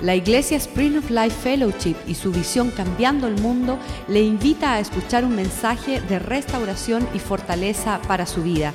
[0.00, 4.78] La Iglesia Spring of Life Fellowship y su visión Cambiando el Mundo le invita a
[4.78, 8.72] escuchar un mensaje de restauración y fortaleza para su vida.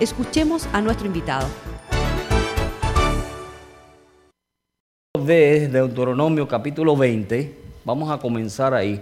[0.00, 1.48] Escuchemos a nuestro invitado.
[5.18, 9.00] De Deuteronomio capítulo 20, vamos a comenzar ahí.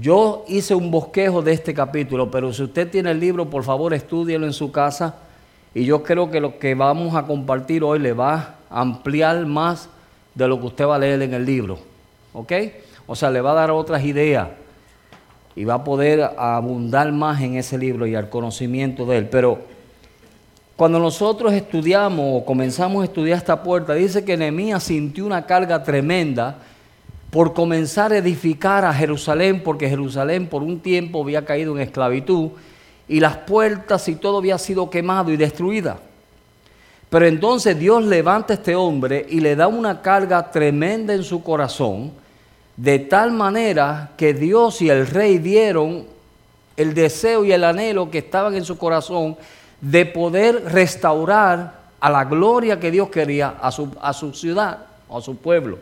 [0.00, 3.92] Yo hice un bosquejo de este capítulo, pero si usted tiene el libro, por favor,
[3.92, 5.16] estúdielo en su casa.
[5.74, 9.90] Y yo creo que lo que vamos a compartir hoy le va a ampliar más
[10.34, 11.78] de lo que usted va a leer en el libro.
[12.32, 12.52] ¿Ok?
[13.06, 14.48] O sea, le va a dar otras ideas
[15.54, 19.28] y va a poder abundar más en ese libro y al conocimiento de él.
[19.28, 19.58] Pero
[20.76, 25.82] cuando nosotros estudiamos o comenzamos a estudiar esta puerta, dice que Nehemías sintió una carga
[25.82, 26.58] tremenda
[27.30, 32.50] por comenzar a edificar a Jerusalén, porque Jerusalén por un tiempo había caído en esclavitud
[33.08, 35.98] y las puertas y todo había sido quemado y destruida.
[37.12, 41.42] Pero entonces Dios levanta a este hombre y le da una carga tremenda en su
[41.42, 42.10] corazón,
[42.74, 46.06] de tal manera que Dios y el rey vieron
[46.74, 49.36] el deseo y el anhelo que estaban en su corazón
[49.82, 54.78] de poder restaurar a la gloria que Dios quería a su, a su ciudad,
[55.10, 55.80] a su pueblo.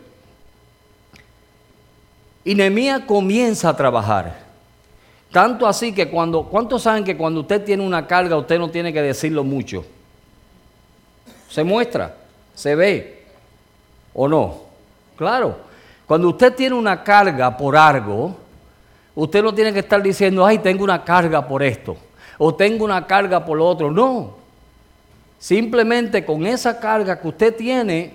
[2.43, 4.37] Y Nehemías comienza a trabajar.
[5.31, 8.91] Tanto así que cuando, ¿cuántos saben que cuando usted tiene una carga usted no tiene
[8.91, 9.85] que decirlo mucho?
[11.51, 12.15] Se muestra,
[12.55, 13.23] se ve
[14.13, 14.61] o no.
[15.17, 15.57] Claro,
[16.07, 18.37] cuando usted tiene una carga por algo,
[19.13, 21.97] usted no tiene que estar diciendo, ay, tengo una carga por esto,
[22.37, 23.91] o tengo una carga por lo otro.
[23.91, 24.35] No,
[25.37, 28.13] simplemente con esa carga que usted tiene,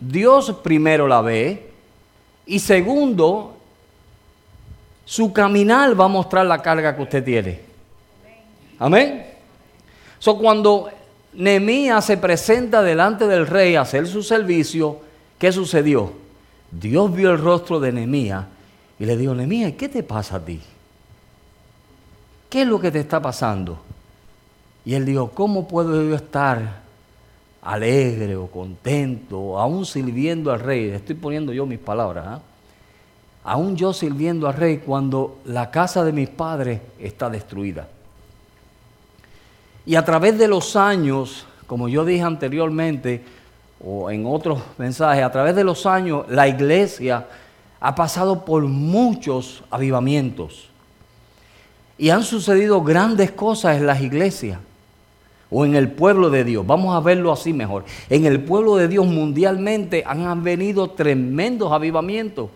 [0.00, 1.68] Dios primero la ve,
[2.46, 3.56] y segundo,
[5.04, 7.60] su caminar va a mostrar la carga que usted tiene.
[8.78, 9.26] Amén.
[10.20, 10.88] So, cuando
[11.34, 15.00] Nehemías se presenta delante del rey a hacer su servicio,
[15.38, 16.12] ¿qué sucedió?
[16.70, 18.44] Dios vio el rostro de Nehemías
[18.98, 20.60] y le dijo, Nehemías, ¿qué te pasa a ti?
[22.48, 23.78] ¿Qué es lo que te está pasando?
[24.84, 26.82] Y él dijo, ¿cómo puedo yo estar
[27.62, 30.90] alegre o contento, aún sirviendo al rey?
[30.90, 32.26] Estoy poniendo yo mis palabras.
[32.26, 32.40] ¿ah?
[33.44, 37.88] Aún yo sirviendo al rey cuando la casa de mis padres está destruida.
[39.84, 43.24] Y a través de los años, como yo dije anteriormente,
[43.84, 47.26] o en otros mensajes, a través de los años la iglesia
[47.80, 50.68] ha pasado por muchos avivamientos.
[51.98, 54.58] Y han sucedido grandes cosas en las iglesias
[55.50, 56.66] o en el pueblo de Dios.
[56.66, 57.84] Vamos a verlo así mejor.
[58.08, 62.50] En el pueblo de Dios mundialmente han venido tremendos avivamientos.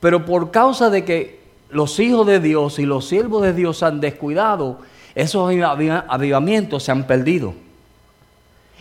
[0.00, 1.40] Pero por causa de que
[1.70, 4.78] los hijos de Dios y los siervos de Dios han descuidado,
[5.18, 7.52] esos avivamientos se han perdido.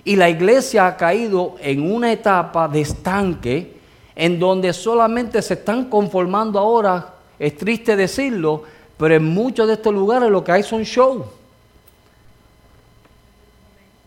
[0.03, 3.73] Y la iglesia ha caído en una etapa de estanque
[4.15, 8.63] en donde solamente se están conformando ahora, es triste decirlo,
[8.97, 11.25] pero en muchos de estos lugares lo que hay son shows.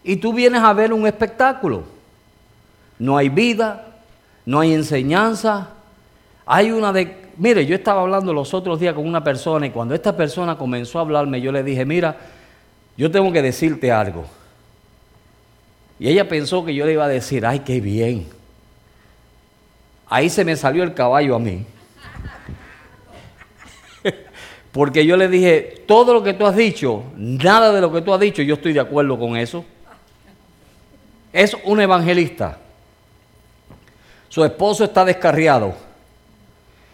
[0.04, 1.82] Y tú vienes a ver un espectáculo.
[2.96, 3.88] No hay vida,
[4.46, 5.70] no hay enseñanza.
[6.46, 9.94] Hay una de, Mire, yo estaba hablando los otros días con una persona y cuando
[9.94, 12.14] esta persona comenzó a hablarme, yo le dije, mira,
[12.98, 14.26] yo tengo que decirte algo.
[15.98, 18.26] Y ella pensó que yo le iba a decir, ay, qué bien.
[20.06, 21.64] Ahí se me salió el caballo a mí.
[24.70, 28.12] Porque yo le dije, todo lo que tú has dicho, nada de lo que tú
[28.12, 29.64] has dicho, yo estoy de acuerdo con eso.
[31.32, 32.58] Es un evangelista.
[34.28, 35.88] Su esposo está descarriado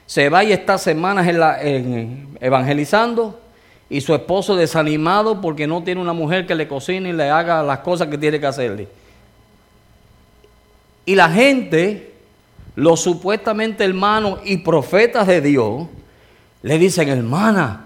[0.07, 3.41] se va y está semanas en evangelizando
[3.89, 7.63] y su esposo desanimado porque no tiene una mujer que le cocine y le haga
[7.63, 8.89] las cosas que tiene que hacerle.
[11.05, 12.15] Y la gente,
[12.75, 15.87] los supuestamente hermanos y profetas de Dios,
[16.63, 17.85] le dicen, hermana,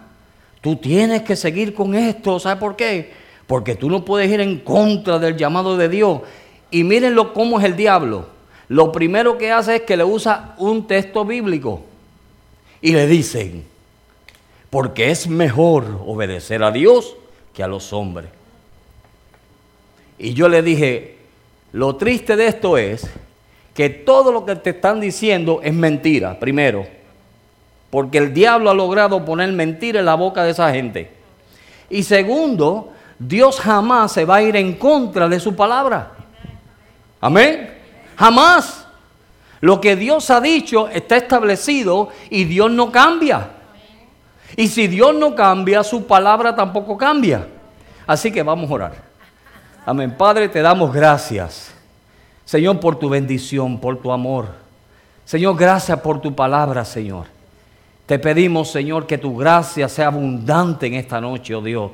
[0.62, 2.38] tú tienes que seguir con esto.
[2.40, 3.12] ¿Sabes por qué?
[3.46, 6.22] Porque tú no puedes ir en contra del llamado de Dios.
[6.70, 8.28] Y mírenlo cómo es el diablo.
[8.68, 11.89] Lo primero que hace es que le usa un texto bíblico
[12.82, 13.64] y le dicen,
[14.70, 17.16] porque es mejor obedecer a Dios
[17.54, 18.30] que a los hombres.
[20.18, 21.16] Y yo le dije,
[21.72, 23.08] lo triste de esto es
[23.74, 26.86] que todo lo que te están diciendo es mentira, primero,
[27.90, 31.10] porque el diablo ha logrado poner mentira en la boca de esa gente.
[31.88, 36.12] Y segundo, Dios jamás se va a ir en contra de su palabra.
[37.20, 37.74] Amén.
[38.16, 38.86] Jamás.
[39.60, 43.50] Lo que Dios ha dicho está establecido y Dios no cambia.
[44.56, 47.46] Y si Dios no cambia, su palabra tampoco cambia.
[48.06, 48.92] Así que vamos a orar.
[49.84, 50.14] Amén.
[50.16, 51.72] Padre, te damos gracias.
[52.44, 54.48] Señor, por tu bendición, por tu amor.
[55.24, 57.26] Señor, gracias por tu palabra, Señor.
[58.06, 61.92] Te pedimos, Señor, que tu gracia sea abundante en esta noche, oh Dios.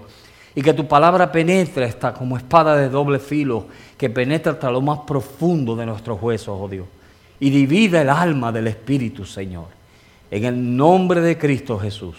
[0.55, 3.67] Y que tu palabra penetre hasta como espada de doble filo,
[3.99, 6.87] que penetre hasta lo más profundo de nuestros huesos, oh Dios.
[7.39, 9.67] Y divida el alma del Espíritu, Señor.
[10.31, 12.17] En el nombre de Cristo Jesús.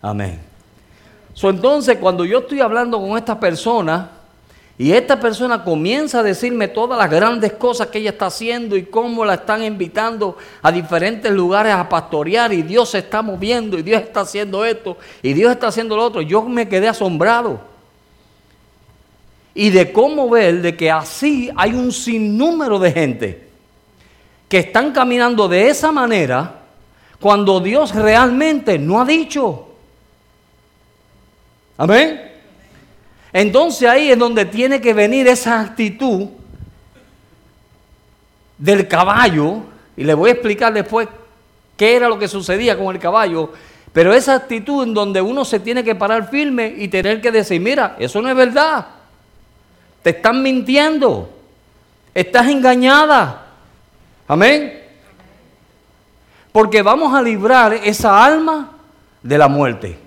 [0.00, 0.40] Amén.
[1.34, 4.10] So, entonces, cuando yo estoy hablando con esta persona,
[4.76, 8.84] y esta persona comienza a decirme todas las grandes cosas que ella está haciendo y
[8.84, 13.82] cómo la están invitando a diferentes lugares a pastorear y Dios se está moviendo y
[13.82, 16.22] Dios está haciendo esto y Dios está haciendo lo otro.
[16.22, 17.60] Yo me quedé asombrado.
[19.54, 23.43] Y de cómo ver de que así hay un sinnúmero de gente
[24.48, 26.60] que están caminando de esa manera
[27.20, 29.68] cuando Dios realmente no ha dicho.
[31.76, 32.32] Amén.
[33.32, 36.28] Entonces ahí es donde tiene que venir esa actitud
[38.58, 39.62] del caballo,
[39.96, 41.08] y le voy a explicar después
[41.76, 43.52] qué era lo que sucedía con el caballo,
[43.92, 47.60] pero esa actitud en donde uno se tiene que parar firme y tener que decir,
[47.60, 48.86] mira, eso no es verdad,
[50.02, 51.30] te están mintiendo,
[52.14, 53.43] estás engañada,
[54.26, 54.82] amén.
[56.52, 58.72] Porque vamos a librar esa alma
[59.22, 59.98] de la muerte.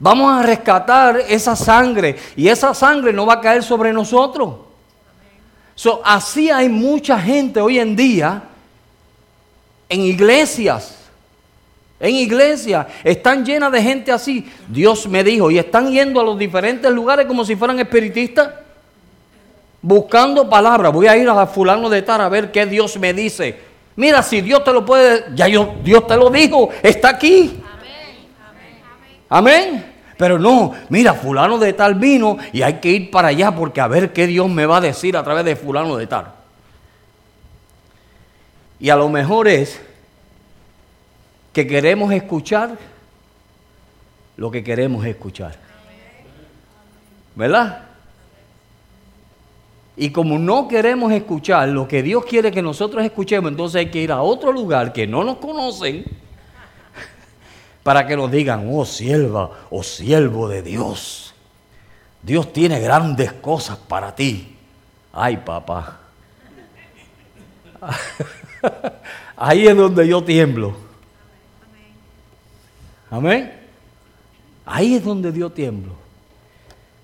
[0.00, 4.54] Vamos a rescatar esa sangre y esa sangre no va a caer sobre nosotros.
[6.04, 8.42] así hay mucha gente hoy en día
[9.88, 10.96] en iglesias.
[12.00, 14.48] En iglesias están llenas de gente así.
[14.68, 18.50] Dios me dijo, y están yendo a los diferentes lugares como si fueran espiritistas,
[19.82, 20.92] buscando palabras.
[20.92, 23.58] Voy a ir a fulano de tal a ver qué Dios me dice.
[23.96, 27.60] Mira, si Dios te lo puede, ya yo, Dios te lo dijo, está aquí.
[29.28, 29.84] Amén.
[30.16, 33.86] Pero no, mira, fulano de tal vino y hay que ir para allá porque a
[33.86, 36.32] ver qué Dios me va a decir a través de fulano de tal.
[38.80, 39.80] Y a lo mejor es
[41.52, 42.76] que queremos escuchar
[44.36, 45.56] lo que queremos escuchar.
[47.34, 47.87] ¿Verdad?
[50.00, 54.00] Y como no queremos escuchar lo que Dios quiere que nosotros escuchemos, entonces hay que
[54.00, 56.04] ir a otro lugar que no nos conocen
[57.82, 61.34] para que nos digan, oh sierva, oh siervo de Dios.
[62.22, 64.56] Dios tiene grandes cosas para ti.
[65.12, 65.98] Ay, papá.
[69.36, 70.76] Ahí es donde yo tiemblo.
[73.10, 73.52] Amén.
[74.64, 76.07] Ahí es donde Dios tiemblo.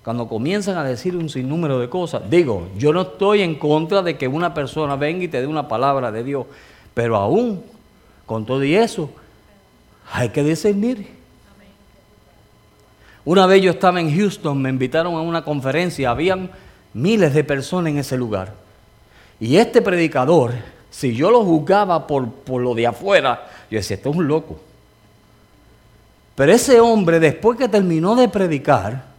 [0.05, 4.15] Cuando comienzan a decir un sinnúmero de cosas, digo, yo no estoy en contra de
[4.15, 6.45] que una persona venga y te dé una palabra de Dios,
[6.93, 7.63] pero aún
[8.27, 9.09] con todo y eso,
[10.13, 11.07] hay que discernir.
[13.25, 16.51] Una vez yo estaba en Houston, me invitaron a una conferencia, habían
[16.93, 18.53] miles de personas en ese lugar.
[19.39, 20.53] Y este predicador,
[20.91, 24.59] si yo lo juzgaba por, por lo de afuera, yo decía, esto es un loco.
[26.35, 29.14] Pero ese hombre, después que terminó de predicar,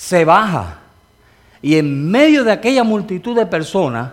[0.00, 0.78] se baja
[1.60, 4.12] y en medio de aquella multitud de personas,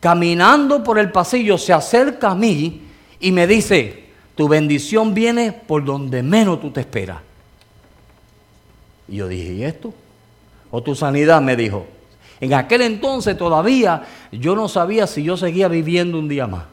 [0.00, 2.82] caminando por el pasillo, se acerca a mí
[3.20, 7.18] y me dice, tu bendición viene por donde menos tú te esperas.
[9.06, 9.94] Y yo dije, ¿y esto?
[10.72, 11.86] O tu sanidad me dijo.
[12.40, 14.02] En aquel entonces todavía
[14.32, 16.64] yo no sabía si yo seguía viviendo un día más.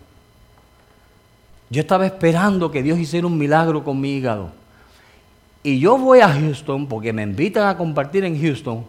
[1.69, 4.58] Yo estaba esperando que Dios hiciera un milagro con mi hígado.
[5.63, 8.85] Y yo voy a Houston porque me invitan a compartir en Houston.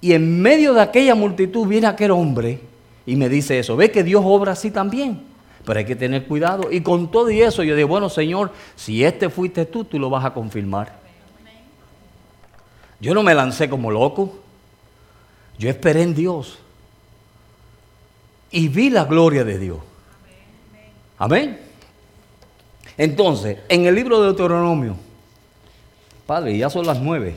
[0.00, 2.60] Y en medio de aquella multitud viene aquel hombre
[3.04, 3.76] y me dice eso.
[3.76, 5.20] ¿Ve que Dios obra así también?
[5.64, 6.70] Pero hay que tener cuidado.
[6.70, 10.10] Y con todo y eso yo digo, bueno Señor, si este fuiste tú, tú lo
[10.10, 10.94] vas a confirmar.
[13.00, 14.32] Yo no me lancé como loco.
[15.58, 16.58] Yo esperé en Dios.
[18.50, 19.78] Y vi la gloria de Dios.
[21.18, 21.60] Amén.
[22.96, 24.96] Entonces, en el libro de Deuteronomio,
[26.26, 27.36] Padre, ya son las nueve.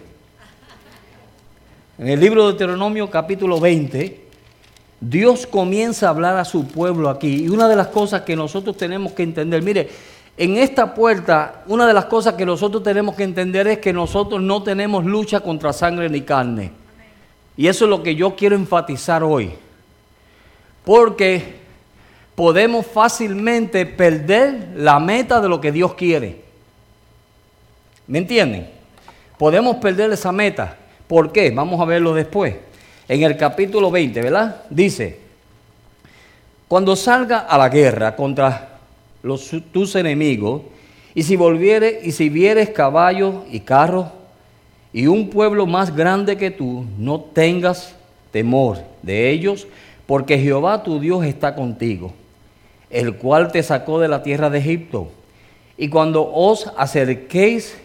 [2.00, 4.20] En el libro de Deuteronomio capítulo 20,
[5.00, 7.44] Dios comienza a hablar a su pueblo aquí.
[7.44, 9.90] Y una de las cosas que nosotros tenemos que entender, mire,
[10.38, 14.42] en esta puerta, una de las cosas que nosotros tenemos que entender es que nosotros
[14.42, 16.72] no tenemos lucha contra sangre ni carne.
[17.58, 19.52] Y eso es lo que yo quiero enfatizar hoy.
[20.84, 21.60] Porque
[22.34, 26.42] podemos fácilmente perder la meta de lo que Dios quiere.
[28.08, 28.79] ¿Me entienden?
[29.40, 30.76] Podemos perder esa meta.
[31.08, 31.50] ¿Por qué?
[31.50, 32.56] Vamos a verlo después
[33.08, 34.64] en el capítulo 20, ¿verdad?
[34.70, 35.18] Dice,
[36.68, 38.80] cuando salga a la guerra contra
[39.24, 40.64] los, tus enemigos,
[41.16, 44.08] y si volviere, y si vieres caballos y carros,
[44.92, 47.96] y un pueblo más grande que tú, no tengas
[48.32, 49.68] temor de ellos,
[50.06, 52.12] porque Jehová tu Dios está contigo,
[52.90, 55.08] el cual te sacó de la tierra de Egipto.
[55.78, 57.78] Y cuando os acerquéis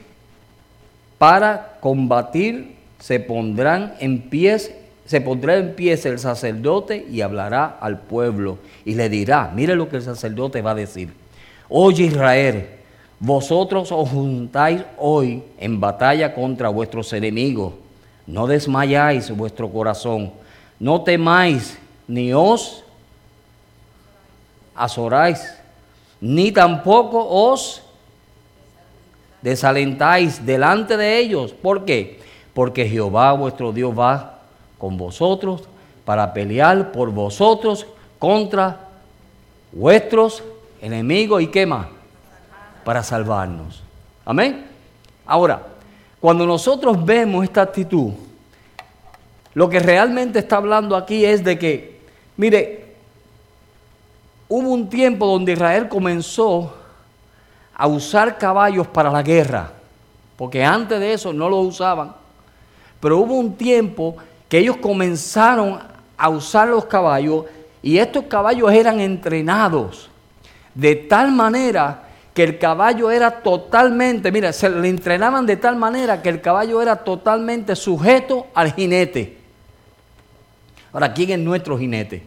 [1.19, 8.01] para combatir, se pondrán en pies, se pondrá en pies el sacerdote y hablará al
[8.01, 11.13] pueblo y le dirá, mire lo que el sacerdote va a decir.
[11.69, 12.67] Oye Israel,
[13.21, 17.75] vosotros os juntáis hoy en batalla contra vuestros enemigos.
[18.27, 20.33] No desmayáis vuestro corazón,
[20.79, 21.79] no temáis
[22.09, 22.85] ni os
[24.75, 25.59] azoráis,
[26.21, 27.84] ni tampoco os
[29.45, 31.53] desalentáis delante de ellos.
[31.53, 32.19] ¿Por qué?
[32.55, 34.39] Porque Jehová vuestro Dios va
[34.79, 35.65] con vosotros
[36.07, 37.87] para pelear por vosotros
[38.19, 38.89] contra
[39.71, 40.43] vuestros
[40.81, 41.89] enemigos y qué más?
[42.85, 43.83] Para salvarnos.
[44.25, 44.65] Amén.
[45.27, 45.63] Ahora,
[46.21, 48.13] cuando nosotros vemos esta actitud,
[49.53, 52.01] lo que realmente está hablando aquí es de que,
[52.39, 52.95] mire,
[54.49, 56.75] hubo un tiempo donde Israel comenzó
[57.75, 59.73] a usar caballos para la guerra,
[60.37, 62.15] porque antes de eso no lo usaban,
[63.01, 64.17] pero hubo un tiempo
[64.49, 65.81] que ellos comenzaron
[66.17, 67.47] a usar los caballos
[67.83, 70.09] y estos caballos eran entrenados
[70.75, 72.05] de tal manera
[72.35, 76.83] que el caballo era totalmente, mira, se le entrenaban de tal manera que el caballo
[76.83, 79.39] era totalmente sujeto al jinete.
[80.93, 82.23] Ahora, ¿quién es nuestro jinete?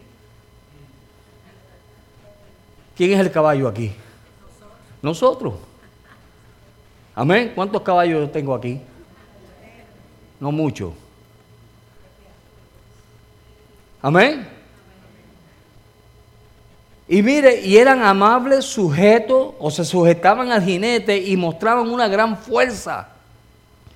[2.96, 3.92] ¿Quién es el caballo aquí?
[5.02, 5.54] Nosotros.
[7.14, 7.52] Amén.
[7.54, 8.80] ¿Cuántos caballos tengo aquí?
[10.40, 10.92] No mucho.
[14.00, 14.48] Amén.
[17.08, 22.36] Y mire, y eran amables sujetos o se sujetaban al jinete y mostraban una gran
[22.36, 23.08] fuerza.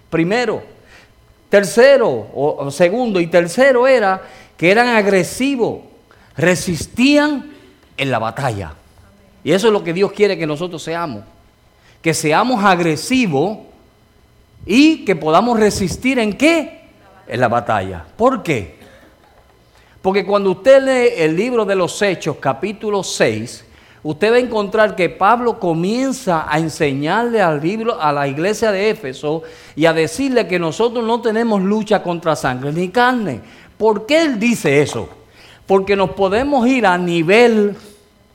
[0.09, 0.63] Primero.
[1.49, 4.23] Tercero, o, segundo y tercero era
[4.57, 5.81] que eran agresivos,
[6.35, 7.53] resistían
[7.99, 8.73] en la batalla.
[9.45, 11.25] Y eso es lo que Dios quiere que nosotros seamos.
[12.01, 13.59] Que seamos agresivos
[14.67, 16.83] y que podamos resistir en qué?
[17.27, 18.05] En la batalla.
[18.17, 18.81] ¿Por qué?
[20.01, 23.65] Porque cuando usted lee el libro de los Hechos, capítulo 6,
[24.03, 28.91] usted va a encontrar que Pablo comienza a enseñarle al libro, a la iglesia de
[28.91, 29.43] Éfeso
[29.77, 33.41] y a decirle que nosotros no tenemos lucha contra sangre ni carne,
[33.83, 35.09] ¿Por qué él dice eso?
[35.67, 37.77] Porque nos podemos ir a nivel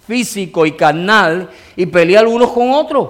[0.08, 3.10] físico y carnal y pelear unos con otros.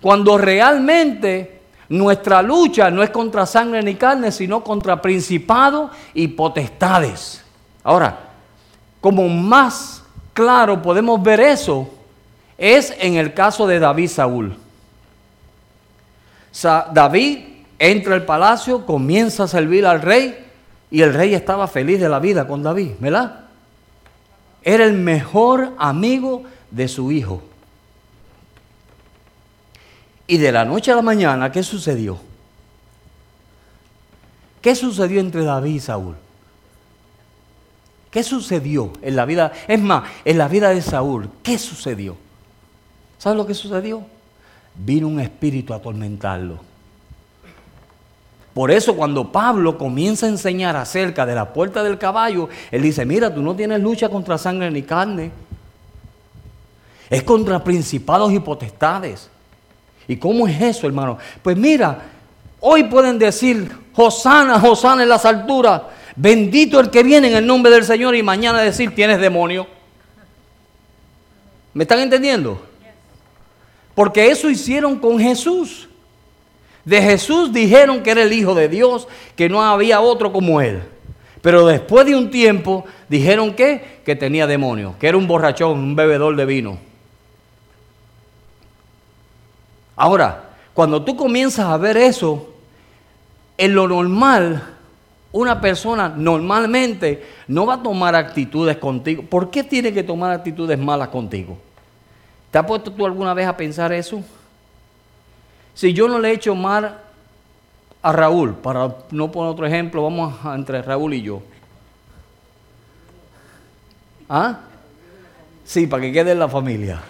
[0.00, 7.42] Cuando realmente nuestra lucha no es contra sangre ni carne, sino contra principados y potestades.
[7.82, 8.18] Ahora,
[9.00, 10.02] como más
[10.34, 11.88] claro podemos ver eso,
[12.58, 14.56] es en el caso de David Saúl.
[16.92, 17.38] David
[17.78, 20.44] entra al palacio, comienza a servir al rey
[20.90, 23.47] y el rey estaba feliz de la vida con David, ¿verdad?
[24.62, 27.42] Era el mejor amigo de su hijo.
[30.26, 32.18] Y de la noche a la mañana, ¿qué sucedió?
[34.60, 36.16] ¿Qué sucedió entre David y Saúl?
[38.10, 39.52] ¿Qué sucedió en la vida?
[39.66, 42.16] Es más, en la vida de Saúl, ¿qué sucedió?
[43.18, 44.04] ¿Sabes lo que sucedió?
[44.74, 46.67] Vino un espíritu a atormentarlo.
[48.58, 53.04] Por eso cuando Pablo comienza a enseñar acerca de la puerta del caballo, él dice,
[53.04, 55.30] mira, tú no tienes lucha contra sangre ni carne.
[57.08, 59.30] Es contra principados y potestades.
[60.08, 61.18] ¿Y cómo es eso, hermano?
[61.40, 62.02] Pues mira,
[62.58, 65.82] hoy pueden decir, Hosana, Hosana en las alturas,
[66.16, 69.68] bendito el que viene en el nombre del Señor y mañana decir, tienes demonio.
[71.74, 72.60] ¿Me están entendiendo?
[73.94, 75.87] Porque eso hicieron con Jesús.
[76.88, 80.80] De Jesús dijeron que era el Hijo de Dios, que no había otro como Él.
[81.42, 85.94] Pero después de un tiempo dijeron que, que tenía demonios, que era un borrachón, un
[85.94, 86.78] bebedor de vino.
[89.96, 92.54] Ahora, cuando tú comienzas a ver eso,
[93.58, 94.62] en lo normal,
[95.30, 99.24] una persona normalmente no va a tomar actitudes contigo.
[99.28, 101.58] ¿Por qué tiene que tomar actitudes malas contigo?
[102.50, 104.24] ¿Te has puesto tú alguna vez a pensar eso?
[105.78, 106.98] Si yo no le he hecho mal
[108.02, 111.40] a Raúl, para no poner otro ejemplo, vamos entre Raúl y yo.
[114.28, 114.58] ¿Ah?
[115.64, 117.00] Sí, para que quede en la familia.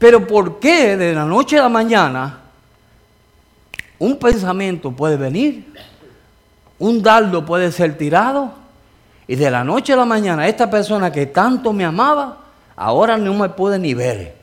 [0.00, 2.40] Pero ¿por qué de la noche a la mañana
[4.00, 5.74] un pensamiento puede venir,
[6.80, 8.52] un dardo puede ser tirado
[9.28, 12.38] y de la noche a la mañana esta persona que tanto me amaba,
[12.74, 14.37] ahora no me puede ni ver?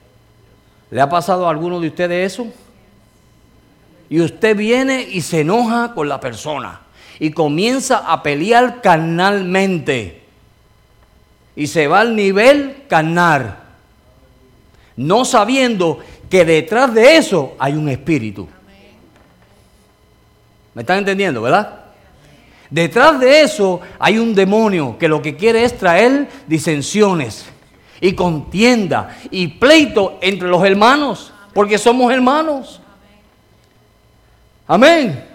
[0.96, 2.48] ¿Le ha pasado a alguno de ustedes eso?
[4.10, 6.84] Y usted viene y se enoja con la persona
[7.20, 10.22] y comienza a pelear carnalmente.
[11.54, 13.58] Y se va al nivel carnal.
[14.96, 16.00] No sabiendo
[16.30, 18.48] que detrás de eso hay un espíritu.
[20.76, 21.88] ¿Me están entendiendo, verdad?
[22.70, 27.48] Detrás de eso hay un demonio que lo que quiere es traer disensiones
[28.06, 32.80] y contienda y pleito entre los hermanos, porque somos hermanos.
[34.68, 35.26] Amén.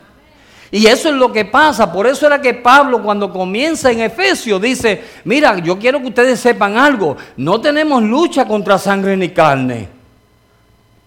[0.70, 1.92] Y eso es lo que pasa.
[1.92, 6.38] Por eso era que Pablo cuando comienza en Efesios dice, mira, yo quiero que ustedes
[6.38, 7.16] sepan algo.
[7.36, 9.88] No tenemos lucha contra sangre ni carne.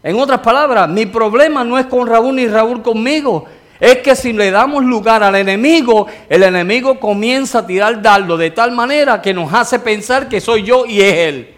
[0.03, 3.45] En otras palabras, mi problema no es con Raúl ni Raúl conmigo.
[3.83, 8.49] Es que si le damos lugar al enemigo, el enemigo comienza a tirar dardo de
[8.49, 11.53] tal manera que nos hace pensar que soy yo y es él.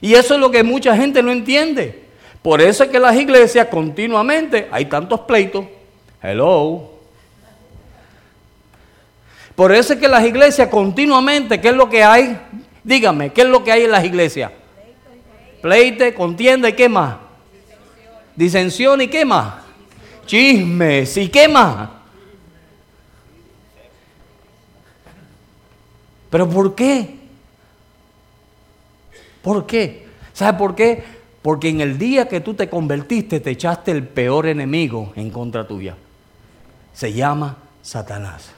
[0.00, 2.04] Y eso es lo que mucha gente no entiende.
[2.40, 5.64] Por eso es que las iglesias continuamente hay tantos pleitos.
[6.22, 6.88] Hello.
[9.56, 12.38] Por eso es que las iglesias continuamente, ¿qué es lo que hay?
[12.84, 14.52] Dígame, ¿qué es lo que hay en las iglesias?
[15.60, 17.16] Pleite, contienda y qué más.
[18.36, 19.63] Disensión y qué más.
[20.26, 21.90] Chismes y qué más.
[26.30, 27.16] ¿Pero por qué?
[29.42, 30.06] ¿Por qué?
[30.32, 31.04] ¿Sabe por qué?
[31.42, 35.66] Porque en el día que tú te convertiste te echaste el peor enemigo en contra
[35.66, 35.94] tuya.
[36.92, 38.50] Se llama Satanás.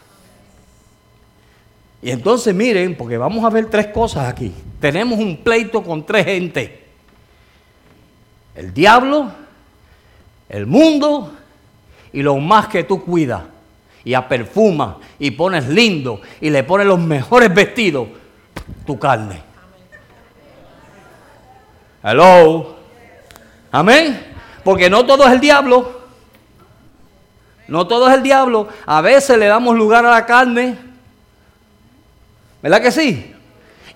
[2.00, 4.54] Y entonces miren, porque vamos a ver tres cosas aquí.
[4.80, 6.70] Tenemos un pleito con tres gentes.
[8.54, 9.32] El diablo,
[10.48, 11.32] el mundo
[12.16, 13.42] y lo más que tú cuidas.
[14.02, 18.08] Y aperfumas y pones lindo y le pones los mejores vestidos.
[18.86, 19.42] Tu carne.
[22.02, 22.76] Hello.
[23.70, 24.34] Amén.
[24.64, 26.06] Porque no todo es el diablo.
[27.68, 28.68] No todo es el diablo.
[28.86, 30.78] A veces le damos lugar a la carne.
[32.62, 33.35] ¿Verdad que sí?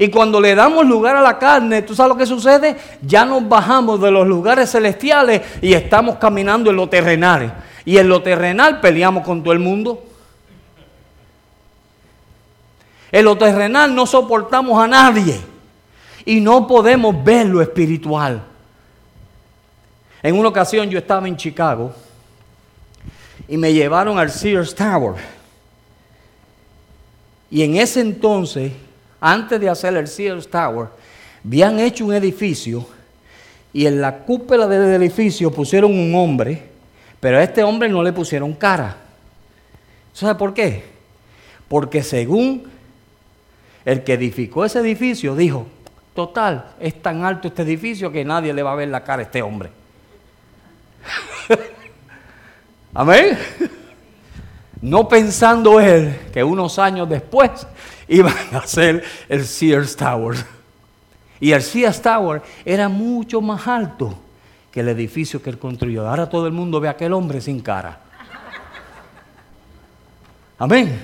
[0.01, 2.75] Y cuando le damos lugar a la carne, ¿tú sabes lo que sucede?
[3.03, 7.53] Ya nos bajamos de los lugares celestiales y estamos caminando en lo terrenal.
[7.85, 10.03] Y en lo terrenal peleamos con todo el mundo.
[13.13, 15.39] En lo terrenal no soportamos a nadie
[16.25, 18.43] y no podemos ver lo espiritual.
[20.23, 21.93] En una ocasión yo estaba en Chicago
[23.47, 25.17] y me llevaron al Sears Tower.
[27.51, 28.73] Y en ese entonces,
[29.21, 30.89] antes de hacer el Sears Tower,
[31.45, 32.87] habían hecho un edificio
[33.73, 36.71] y en la cúpula del edificio pusieron un hombre,
[37.21, 38.97] pero a este hombre no le pusieron cara.
[40.13, 40.85] ¿Sabe por qué?
[41.69, 42.65] Porque según
[43.85, 45.67] el que edificó ese edificio dijo,
[46.15, 49.25] Total, es tan alto este edificio que nadie le va a ver la cara a
[49.25, 49.71] este hombre.
[52.95, 53.39] Amén.
[54.83, 57.67] No pensando él que unos años después
[58.11, 60.37] iban a hacer el Sears Tower.
[61.39, 64.15] Y el Sears Tower era mucho más alto
[64.71, 66.07] que el edificio que él construyó.
[66.07, 68.01] Ahora todo el mundo ve a aquel hombre sin cara.
[70.59, 71.01] Amén.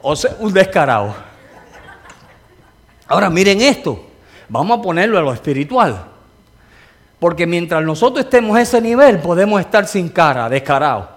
[0.00, 1.14] O sea, un descarado.
[3.06, 4.08] Ahora miren esto.
[4.48, 6.06] Vamos a ponerlo a lo espiritual.
[7.18, 11.08] Porque mientras nosotros estemos a ese nivel, podemos estar sin cara, descarado.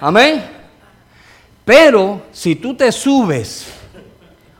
[0.00, 0.44] Amén.
[1.64, 3.83] Pero si tú te subes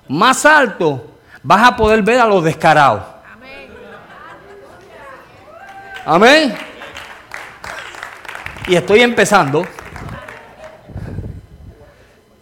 [0.08, 1.06] más alto,
[1.42, 3.02] vas a poder ver a los descarados.
[6.06, 6.54] Amén.
[8.66, 9.64] Y estoy empezando.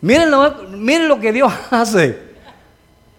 [0.01, 2.33] Miren lo, miren lo que Dios hace.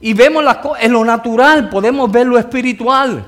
[0.01, 3.25] Y vemos las cosas, en lo natural podemos ver lo espiritual.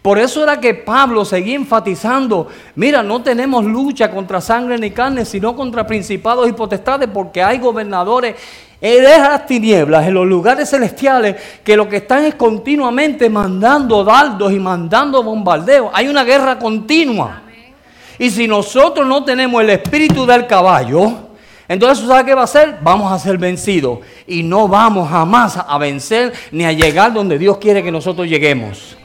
[0.00, 5.24] Por eso era que Pablo seguía enfatizando, mira, no tenemos lucha contra sangre ni carne,
[5.24, 8.34] sino contra principados y potestades, porque hay gobernadores
[8.82, 14.52] en las tinieblas, en los lugares celestiales, que lo que están es continuamente mandando dardos
[14.52, 15.90] y mandando bombardeos.
[15.94, 17.42] Hay una guerra continua.
[18.18, 21.30] Y si nosotros no tenemos el espíritu del caballo,
[21.68, 22.78] entonces, ¿sabe qué va a hacer?
[22.82, 24.00] Vamos a ser vencidos.
[24.26, 28.96] Y no vamos jamás a vencer ni a llegar donde Dios quiere que nosotros lleguemos.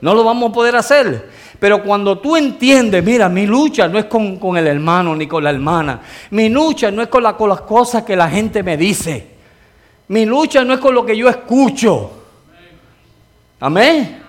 [0.00, 1.30] No, lo vamos a poder hacer.
[1.58, 5.50] Pero cuando tú entiendes, mira, mi lucha no es con, el hermano ni con la
[5.50, 6.00] hermana.
[6.30, 9.26] Mi lucha no es con, con las cosas que la gente me dice.
[10.08, 12.10] Mi lucha no es con lo que yo escucho.
[13.60, 14.22] Amén.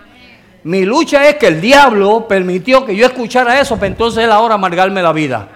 [0.64, 4.54] Mi lucha es que el diablo permitió que yo escuchara eso, pero entonces él ahora
[4.54, 5.48] amargarme la vida.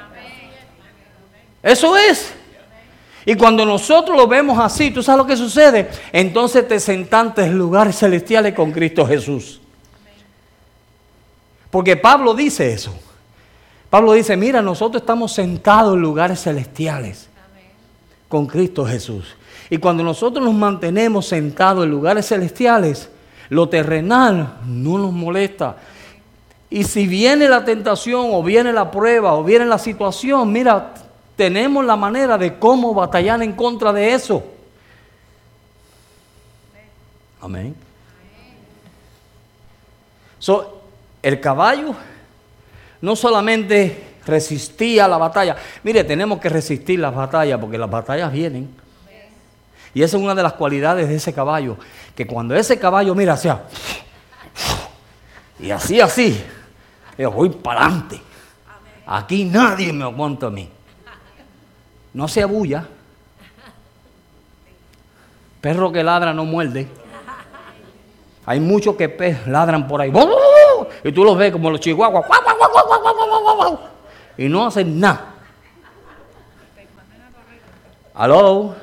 [1.63, 2.35] Eso es.
[3.25, 5.89] Y cuando nosotros lo vemos así, ¿tú sabes lo que sucede?
[6.13, 9.62] Entonces te sentantes en lugares celestiales con Cristo Jesús.
[11.73, 12.95] Porque Pablo dice eso.
[13.89, 17.31] Pablo dice, mira, nosotros estamos sentados en lugares celestiales
[18.29, 19.35] con Cristo Jesús.
[19.71, 23.09] Y cuando nosotros nos mantenemos sentados en lugares celestiales,
[23.49, 25.79] lo terrenal no nos molesta.
[26.69, 30.93] Y si viene la tentación o viene la prueba o viene la situación, mira,
[31.37, 34.45] tenemos la manera de cómo batallar en contra de eso.
[37.41, 37.75] Amén.
[40.39, 40.82] So,
[41.23, 41.95] el caballo
[43.01, 45.57] no solamente resistía la batalla.
[45.83, 48.75] Mire, tenemos que resistir las batallas porque las batallas vienen.
[49.95, 51.77] Y esa es una de las cualidades de ese caballo.
[52.15, 53.63] Que cuando ese caballo, mira, hacía.
[55.59, 56.43] Y así, así.
[57.19, 58.21] Yo voy para adelante.
[59.07, 60.69] Aquí nadie me aguanta a mí.
[62.15, 62.87] No se abulla.
[65.61, 66.89] Perro que ladra no muerde.
[68.47, 70.11] Hay muchos que ladran por ahí.
[71.05, 72.25] Y tú los ves como los chihuahuas.
[74.37, 75.35] Y no hacen nada.
[78.15, 78.75] ¿Aló?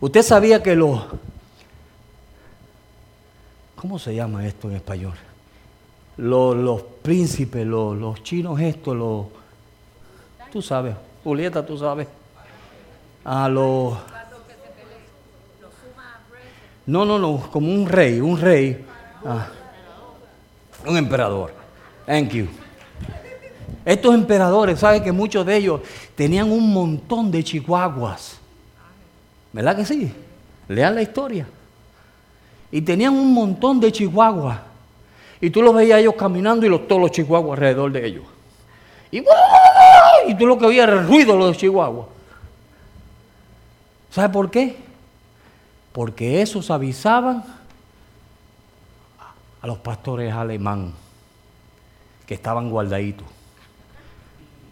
[0.00, 1.02] Usted sabía que los...
[3.76, 5.14] ¿Cómo se llama esto en español?
[6.16, 9.26] Los, príncipes, los, chinos estos, los...
[10.50, 12.08] Tú sabes, Julieta, tú sabes.
[13.24, 13.96] A los...
[16.86, 18.84] No, no, no, como un rey, un rey.
[19.24, 19.48] Ah,
[20.86, 21.52] un emperador.
[22.06, 22.48] Thank you.
[23.84, 25.80] Estos emperadores, ¿sabe que muchos de ellos
[26.14, 28.38] tenían un montón de chihuahuas?
[29.52, 30.12] ¿Verdad que sí?
[30.68, 31.46] Lean la historia.
[32.70, 34.58] Y tenían un montón de chihuahuas.
[35.40, 38.24] Y tú los veías ellos caminando y los, todos los chihuahuas alrededor de ellos.
[39.10, 39.22] Y,
[40.34, 42.06] tú lo que oías era el ruido de los chihuahuas.
[44.10, 44.76] ¿Sabe por qué?
[45.96, 47.42] Porque esos avisaban
[49.62, 50.92] a los pastores alemán
[52.26, 53.26] que estaban guardaditos.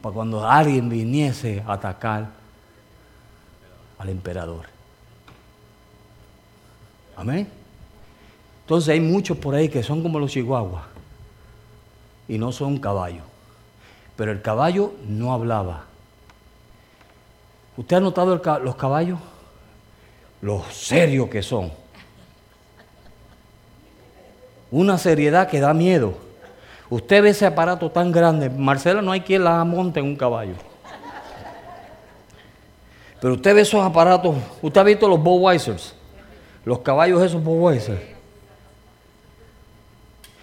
[0.03, 2.29] Para cuando alguien viniese a atacar
[3.99, 4.67] al emperador.
[7.17, 7.49] Amén.
[8.61, 10.85] Entonces hay muchos por ahí que son como los chihuahuas
[12.29, 13.25] y no son caballos.
[14.15, 15.85] Pero el caballo no hablaba.
[17.79, 19.19] ¿Usted ha notado los caballos?
[20.45, 21.73] Lo serios que son.
[24.71, 26.19] Una seriedad que da miedo.
[26.91, 28.51] Usted ve ese aparato tan grande.
[28.51, 30.53] Marcela no hay quien la monte en un caballo.
[33.23, 34.37] Pero usted ve esos aparatos.
[34.61, 35.95] Usted ha visto los Budweisers
[36.67, 38.15] los caballos esos Budweiser.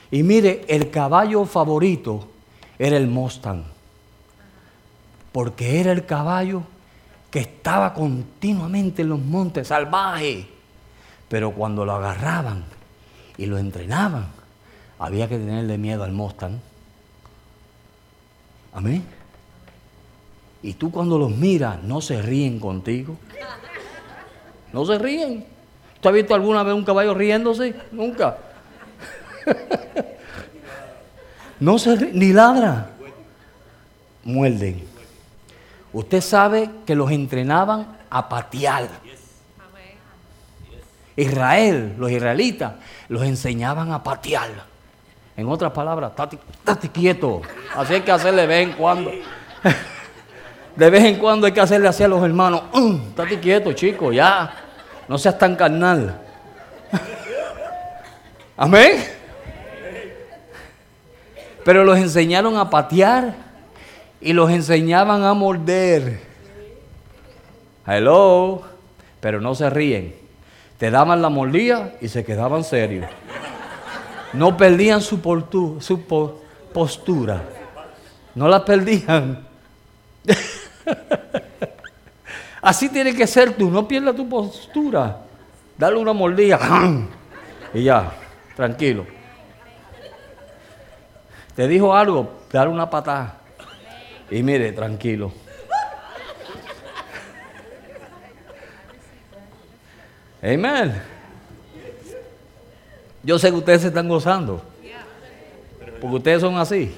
[0.09, 2.27] Y mire, el caballo favorito
[2.79, 3.65] era el Mustang.
[5.31, 6.63] Porque era el caballo
[7.31, 10.45] que estaba continuamente en los montes salvajes.
[11.29, 12.65] Pero cuando lo agarraban
[13.37, 14.27] y lo entrenaban,
[14.99, 16.59] había que tenerle miedo al Mustang.
[18.73, 19.03] Amén.
[20.61, 23.17] Y tú cuando los miras, no se ríen contigo.
[24.73, 25.45] No se ríen.
[26.01, 27.75] ¿Tú has visto alguna vez un caballo riéndose?
[27.91, 28.37] Nunca.
[31.59, 32.89] no se ríe, ni ladra.
[34.23, 34.90] Muerden.
[35.93, 38.87] Usted sabe que los entrenaban a patear.
[41.15, 42.73] Israel, los israelitas,
[43.09, 44.49] los enseñaban a patear.
[45.35, 47.41] En otras palabras, estate quieto.
[47.75, 49.11] Así hay que hacerle de vez en cuando.
[50.75, 52.63] De vez en cuando hay que hacerle así a los hermanos.
[53.09, 54.53] Estate quieto, chico, ya.
[55.07, 56.17] No seas tan carnal.
[58.57, 59.03] Amén.
[61.65, 63.33] Pero los enseñaron a patear
[64.21, 66.21] y los enseñaban a morder.
[67.85, 68.63] Hello.
[69.19, 70.15] Pero no se ríen.
[70.77, 73.07] Te daban la mordida y se quedaban serios.
[74.33, 75.21] No perdían su,
[76.73, 77.43] postura.
[78.33, 79.45] No la perdían.
[82.61, 85.17] Así tiene que ser tú, no pierdas tu postura.
[85.77, 86.59] Dale una mordida
[87.73, 88.11] y ya,
[88.55, 89.05] tranquilo.
[91.55, 93.40] Te dijo algo, dale una patada.
[94.31, 95.31] Y mire, tranquilo.
[100.41, 101.01] Amén.
[103.21, 104.63] Yo sé que ustedes se están gozando.
[105.99, 106.95] Porque ustedes son así.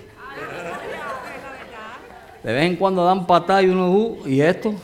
[2.44, 4.76] De vez en cuando dan patada y uno, uh, ¿y esto?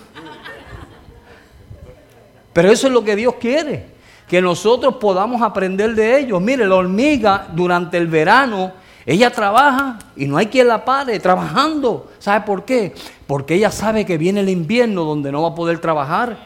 [2.51, 3.85] Pero eso es lo que Dios quiere,
[4.27, 6.41] que nosotros podamos aprender de ellos.
[6.41, 8.73] Mire, la hormiga durante el verano,
[9.09, 12.11] ella trabaja y no hay quien la pare trabajando.
[12.19, 12.93] ¿Sabe por qué?
[13.25, 16.37] Porque ella sabe que viene el invierno donde no va a poder trabajar.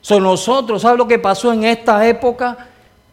[0.00, 2.56] Son nosotros, ¿sabe lo que pasó en esta época,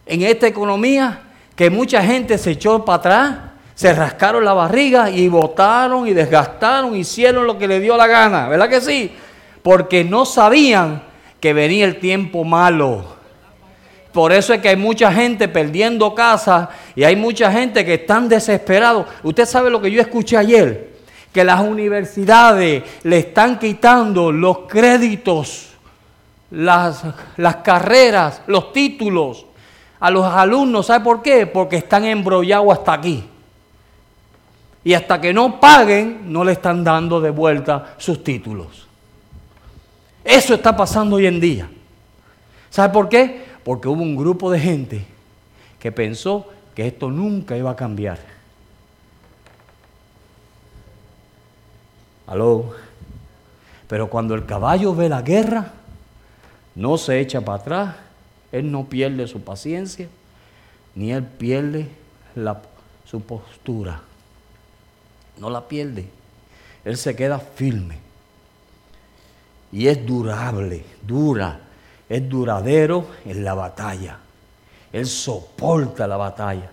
[0.06, 1.24] en esta economía?
[1.58, 3.38] Que mucha gente se echó para atrás,
[3.76, 8.48] se rascaron la barriga y votaron y desgastaron, hicieron lo que le dio la gana,
[8.48, 9.12] ¿verdad que sí?
[9.62, 11.04] Porque no sabían
[11.42, 13.19] que venía el tiempo malo.
[14.12, 18.28] Por eso es que hay mucha gente perdiendo casa y hay mucha gente que están
[18.28, 19.06] desesperados.
[19.24, 20.98] Usted sabe lo que yo escuché ayer,
[21.32, 25.70] que las universidades le están quitando los créditos,
[26.52, 27.04] las,
[27.38, 29.46] las carreras, los títulos
[30.00, 30.88] a los alumnos.
[30.88, 31.46] ¿Sabe por qué?
[31.46, 33.24] Porque están embrollados hasta aquí.
[34.84, 38.88] Y hasta que no paguen, no le están dando de vuelta sus títulos.
[40.24, 41.70] Eso está pasando hoy en día.
[42.70, 43.49] ¿Sabe por qué?
[43.70, 45.06] Porque hubo un grupo de gente
[45.80, 48.18] que pensó que esto nunca iba a cambiar.
[52.26, 52.74] Aló.
[53.88, 55.72] Pero cuando el caballo ve la guerra,
[56.74, 57.96] no se echa para atrás,
[58.52, 60.08] él no pierde su paciencia,
[60.96, 61.90] ni él pierde
[63.06, 64.02] su postura.
[65.38, 66.10] No la pierde.
[66.84, 68.00] Él se queda firme.
[69.72, 71.69] Y es durable, dura,
[72.10, 74.18] es duradero en la batalla.
[74.92, 76.72] Él soporta la batalla.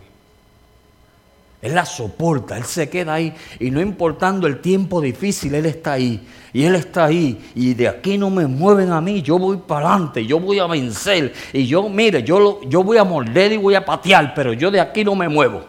[1.63, 3.35] Él la soporta, Él se queda ahí.
[3.59, 6.27] Y no importando el tiempo difícil, Él está ahí.
[6.53, 7.51] Y Él está ahí.
[7.55, 9.21] Y de aquí no me mueven a mí.
[9.21, 10.25] Yo voy para adelante.
[10.25, 11.33] Yo voy a vencer.
[11.53, 14.33] Y yo, mire, yo, yo voy a morder y voy a patear.
[14.35, 15.65] Pero yo de aquí no me muevo.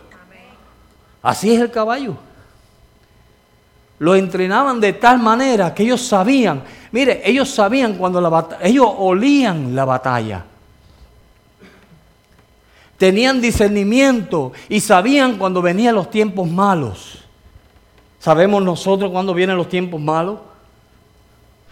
[1.22, 2.16] Así es el caballo.
[4.00, 6.64] Lo entrenaban de tal manera que ellos sabían.
[6.92, 8.66] Mire, ellos sabían cuando la batalla.
[8.66, 10.46] Ellos olían la batalla
[12.98, 17.20] tenían discernimiento y sabían cuando venían los tiempos malos.
[18.20, 20.40] ¿Sabemos nosotros cuando vienen los tiempos malos?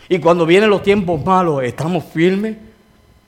[0.08, 2.58] Y cuando vienen los tiempos malos, estamos firmes,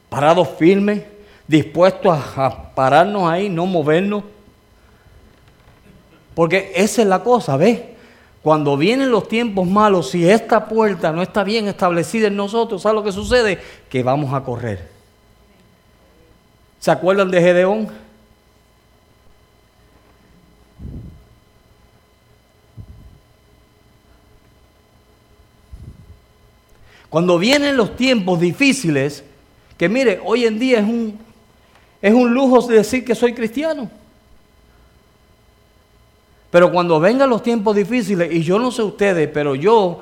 [0.10, 1.04] parados firmes,
[1.48, 4.24] dispuestos a, pararnos ahí, no movernos.
[6.36, 7.82] Porque esa es la cosa, ¿ves?
[8.48, 12.96] Cuando vienen los tiempos malos, si esta puerta no está bien establecida en nosotros, ¿sabes
[12.96, 13.60] lo que sucede?
[13.90, 14.88] Que vamos a correr.
[16.80, 17.90] ¿Se acuerdan de Gedeón?
[27.10, 29.26] Cuando vienen los tiempos difíciles,
[29.78, 31.20] que mire, hoy en día es un,
[32.02, 33.92] es un lujo decir que soy cristiano.
[36.58, 40.00] Pero cuando vengan los tiempos difíciles, y yo no sé ustedes, pero yo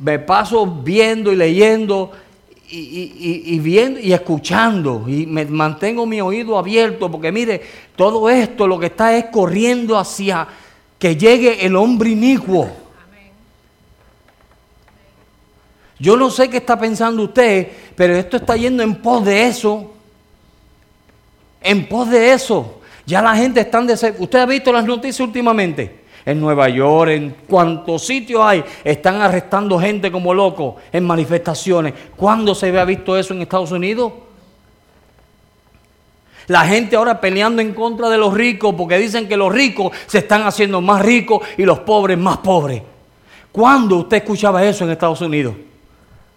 [0.00, 2.10] me paso viendo y leyendo
[2.68, 7.62] y, viendo y escuchando y me mantengo mi oído abierto porque mire,
[7.94, 10.44] todo esto lo que está es corriendo hacia
[10.98, 12.68] que llegue el hombre inicuo.
[16.00, 19.92] Yo no sé qué está pensando usted, pero esto está yendo en pos de eso.
[21.60, 22.79] En pos de eso.
[23.06, 26.00] Ya la gente está en ¿Usted ha visto las noticias últimamente?
[26.24, 31.94] en Nueva York, en cuantos sitios hay, están arrestando gente como loco en manifestaciones.
[32.16, 34.12] ¿Cuándo se había visto eso en Estados Unidos?
[36.46, 40.18] La gente ahora peleando en contra de los ricos porque dicen que los ricos se
[40.18, 42.82] están haciendo más ricos y los pobres más pobres.
[43.52, 45.54] ¿Cuándo usted escuchaba eso en Estados Unidos?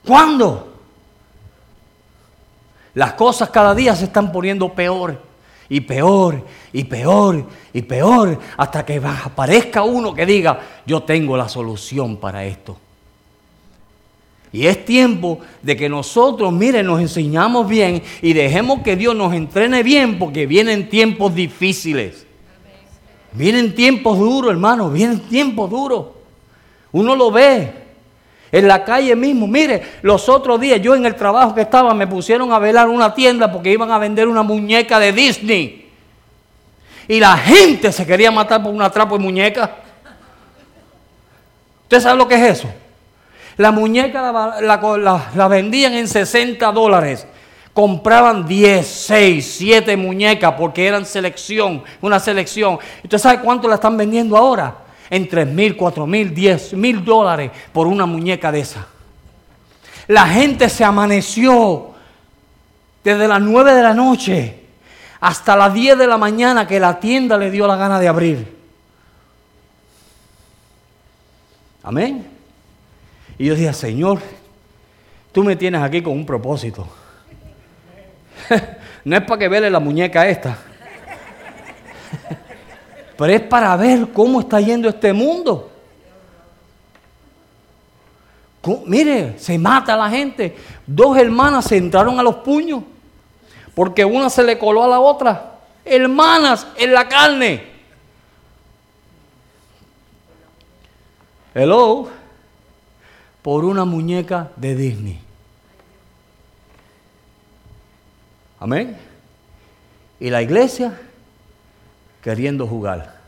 [0.05, 0.73] ¿Cuándo?
[2.93, 5.32] Las cosas cada día se están poniendo peor
[5.69, 11.49] y peor y peor y peor hasta que aparezca uno que diga, yo tengo la
[11.49, 12.77] solución para esto.
[14.51, 19.33] Y es tiempo de que nosotros, miren, nos enseñamos bien y dejemos que Dios nos
[19.33, 22.27] entrene bien porque vienen tiempos difíciles.
[23.31, 26.05] Vienen tiempos duros, hermano, vienen tiempos duros.
[26.91, 27.82] Uno lo ve
[28.53, 29.47] en la calle mismo.
[29.47, 33.13] Mire, los otros días yo en el trabajo que estaba me pusieron a velar una
[33.13, 35.91] tienda porque iban a vender una muñeca de Disney.
[37.07, 39.71] Y la gente se quería matar por una trapo de muñeca.
[41.81, 42.69] ¿Usted sabe lo que es eso?
[43.57, 47.25] La muñeca la, vendían en 60 dólares.
[47.73, 52.77] Compraban 10, 6, 7 muñecas porque eran selección, una selección.
[53.03, 54.82] ¿Usted sabe cuánto la están vendiendo ahora?
[55.09, 58.87] En 3 mil, 4 mil, 10 mil dólares por una muñeca de esa.
[60.07, 61.91] La gente se amaneció
[63.03, 64.59] desde las 9 de la noche
[65.19, 68.57] hasta las 10 de la mañana que la tienda le dio la gana de abrir.
[71.83, 72.27] Amén.
[73.37, 74.19] Y yo dije, Señor,
[75.31, 76.87] tú me tienes aquí con un propósito.
[79.05, 80.57] no es para que vele la muñeca esta,
[83.17, 85.69] pero es para ver cómo está yendo este mundo.
[88.85, 90.55] Mire, se mata la gente.
[90.87, 92.83] Dos hermanas se entraron a los puños
[93.75, 95.59] porque una se le coló a la otra.
[95.83, 97.63] Hermanas en la carne.
[101.53, 102.09] Hello.
[103.41, 105.19] Por una muñeca de Disney.
[108.59, 108.97] Amén.
[110.21, 110.97] Y la iglesia
[112.23, 113.21] queriendo jugar.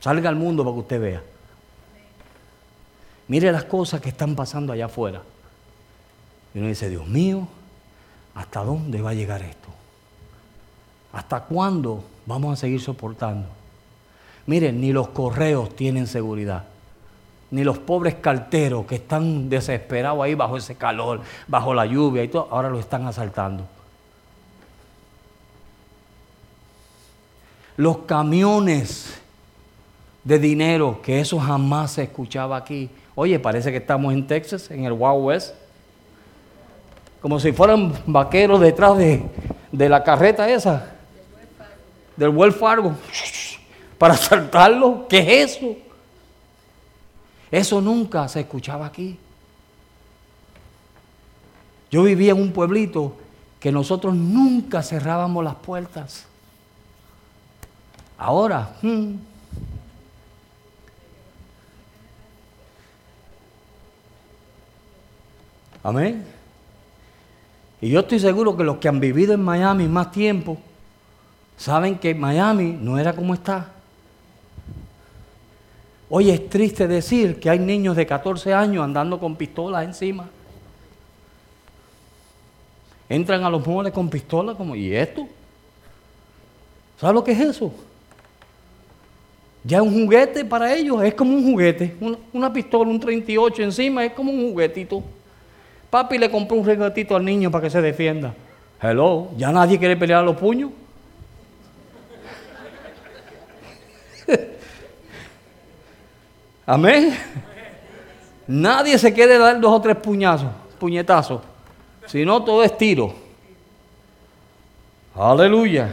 [0.00, 1.22] Salga al mundo para que usted vea.
[3.28, 5.20] Mire las cosas que están pasando allá afuera.
[6.54, 7.46] Y uno dice, Dios mío,
[8.34, 9.68] ¿hasta dónde va a llegar esto?
[11.12, 13.48] ¿Hasta cuándo vamos a seguir soportando?
[14.46, 16.64] Miren, ni los correos tienen seguridad,
[17.50, 22.28] ni los pobres carteros que están desesperados ahí bajo ese calor, bajo la lluvia y
[22.28, 23.75] todo, ahora lo están asaltando.
[27.76, 29.20] Los camiones
[30.24, 32.90] de dinero, que eso jamás se escuchaba aquí.
[33.14, 35.54] Oye, parece que estamos en Texas, en el Wild West.
[37.20, 39.22] Como si fueran vaqueros detrás de,
[39.70, 40.94] de la carreta esa,
[42.16, 42.94] del Wells Fargo,
[43.98, 45.06] para saltarlo.
[45.08, 45.76] ¿Qué es eso?
[47.50, 49.18] Eso nunca se escuchaba aquí.
[51.90, 53.16] Yo vivía en un pueblito
[53.60, 56.26] que nosotros nunca cerrábamos las puertas.
[58.18, 59.14] Ahora, hmm,
[65.86, 66.24] Amén.
[67.80, 70.58] Y yo estoy seguro que los que han vivido en Miami más tiempo
[71.56, 73.70] saben que Miami no era como está.
[76.10, 80.28] Hoy es triste decir que hay niños de 14 años andando con pistolas encima.
[83.08, 85.28] Entran a los moles con pistolas como, ¿y esto?
[86.98, 87.72] ¿Sabes lo que es eso?
[89.66, 91.96] Ya un juguete para ellos es como un juguete.
[92.00, 95.02] Una, una pistola, un 38 encima es como un juguetito.
[95.90, 98.32] Papi le compró un regatito al niño para que se defienda.
[98.80, 100.70] Hello, ya nadie quiere pelear a los puños.
[106.64, 107.16] Amén.
[108.46, 111.40] Nadie se quiere dar dos o tres puñazos, puñetazos.
[112.06, 113.12] Si no, todo es tiro.
[115.16, 115.92] Aleluya.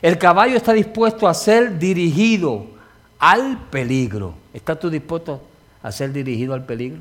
[0.00, 2.75] El caballo está dispuesto a ser dirigido
[3.18, 4.34] al peligro.
[4.52, 5.42] ¿Estás tú dispuesto
[5.82, 7.00] a ser dirigido al peligro?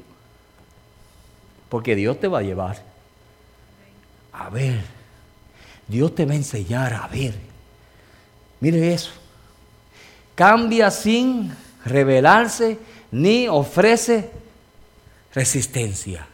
[1.70, 2.82] Porque Dios te va a llevar.
[4.32, 4.84] A ver.
[5.88, 7.36] Dios te va a enseñar a ver.
[8.60, 9.12] Mire eso.
[10.36, 11.52] Cambia sin
[11.86, 12.78] rebelarse
[13.12, 14.32] ni ofrece
[15.34, 16.28] resistencia.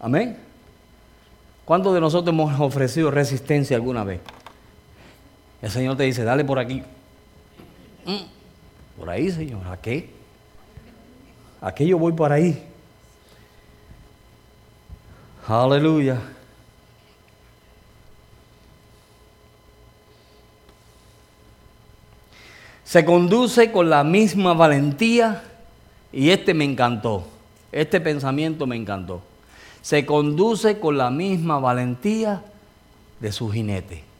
[0.00, 0.36] Amén.
[1.64, 4.20] ¿Cuántos de nosotros hemos ofrecido resistencia alguna vez?
[5.66, 6.80] El Señor te dice, dale por aquí.
[8.04, 10.10] Mm, por ahí, Señor, ¿a qué?
[11.60, 12.64] Aquí yo voy por ahí.
[15.48, 16.20] Aleluya.
[22.84, 25.42] Se conduce con la misma valentía
[26.12, 27.26] y este me encantó.
[27.72, 29.20] Este pensamiento me encantó.
[29.82, 32.44] Se conduce con la misma valentía
[33.18, 34.15] de su jinete.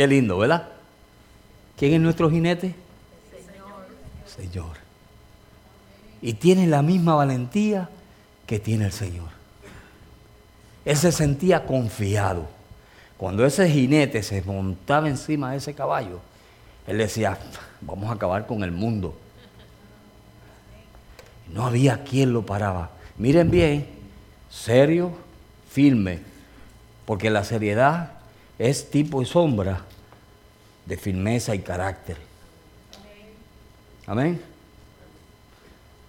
[0.00, 0.66] Qué lindo, ¿verdad?
[1.76, 2.74] ¿Quién es nuestro jinete?
[4.24, 4.78] Señor.
[6.22, 7.90] Y tiene la misma valentía
[8.46, 9.28] que tiene el Señor.
[10.86, 12.48] Él se sentía confiado.
[13.18, 16.20] Cuando ese jinete se montaba encima de ese caballo,
[16.86, 17.36] él decía,
[17.82, 19.14] vamos a acabar con el mundo.
[21.52, 22.92] No había quien lo paraba.
[23.18, 23.86] Miren bien,
[24.48, 25.12] serio,
[25.70, 26.20] firme,
[27.04, 28.12] porque la seriedad
[28.58, 29.84] es tipo y sombra
[30.86, 32.16] de firmeza y carácter.
[34.06, 34.40] Amén.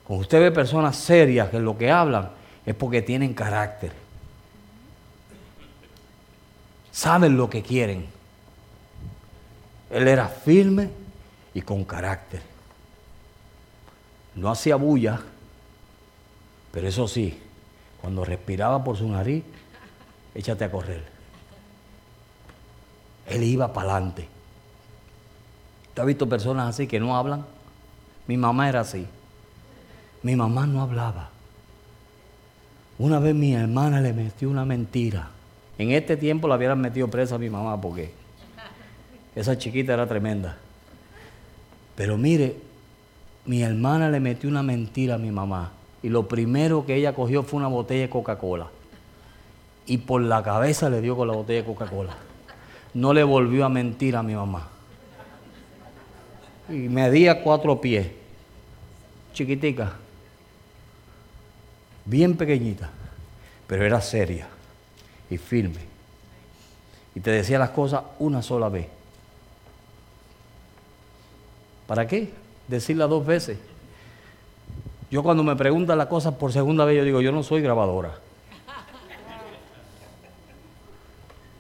[0.04, 2.32] Cuando usted ve personas serias que lo que hablan
[2.66, 3.92] es porque tienen carácter.
[6.92, 8.06] Saben lo que quieren.
[9.90, 10.90] Él era firme
[11.54, 12.42] y con carácter.
[14.36, 15.22] No hacía bulla,
[16.72, 17.38] pero eso sí,
[18.00, 19.44] cuando respiraba por su nariz,
[20.34, 21.04] échate a correr.
[23.28, 24.28] Él iba para adelante.
[25.92, 27.44] ¿Usted ha visto personas así que no hablan?
[28.26, 29.06] Mi mamá era así.
[30.24, 31.32] Mi mamá no hablaba.
[32.98, 35.28] Una vez mi hermana le metió una mentira.
[35.78, 38.14] En este tiempo la hubieran metido presa a mi mamá porque
[39.36, 40.56] esa chiquita era tremenda.
[41.98, 42.56] Pero mire,
[43.46, 45.74] mi hermana le metió una mentira a mi mamá.
[46.02, 48.68] Y lo primero que ella cogió fue una botella de Coca-Cola.
[49.88, 52.16] Y por la cabeza le dio con la botella de Coca-Cola.
[52.94, 54.71] No le volvió a mentir a mi mamá
[56.72, 58.08] y medía cuatro pies,
[59.34, 59.94] chiquitica,
[62.06, 62.90] bien pequeñita,
[63.68, 64.48] pero era seria
[65.30, 65.92] y firme.
[67.14, 68.88] y te decía las cosas una sola vez.
[71.88, 72.32] ¿Para qué?
[72.70, 73.58] Decirla dos veces.
[75.10, 78.18] Yo cuando me preguntan las cosas por segunda vez, yo digo, yo no soy grabadora.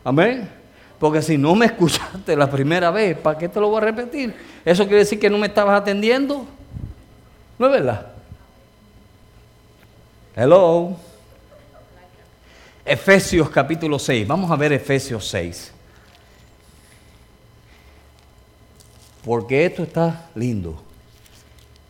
[0.05, 0.60] Amén.
[1.01, 4.35] Porque si no me escuchaste la primera vez, ¿para qué te lo voy a repetir?
[4.63, 6.45] ¿Eso quiere decir que no me estabas atendiendo?
[7.57, 8.11] ¿No es verdad?
[10.35, 10.95] Hello.
[12.85, 14.27] Efesios capítulo 6.
[14.27, 15.71] Vamos a ver Efesios 6.
[19.25, 20.83] Porque esto está lindo.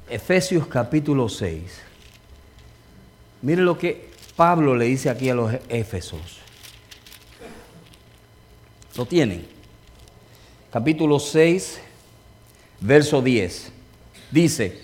[0.10, 1.82] Efesios capítulo 6.
[3.42, 6.42] Mire lo que Pablo le dice aquí a los Éfesos.
[8.96, 9.48] ¿Lo tienen?
[10.72, 11.80] Capítulo 6,
[12.82, 13.72] verso 10.
[14.32, 14.82] Dice,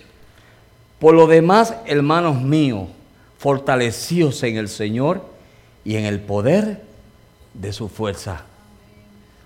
[0.99, 2.87] por lo demás, hermanos míos,
[3.37, 5.21] fortalecidos en el Señor
[5.83, 6.83] y en el poder
[7.53, 8.45] de su fuerza.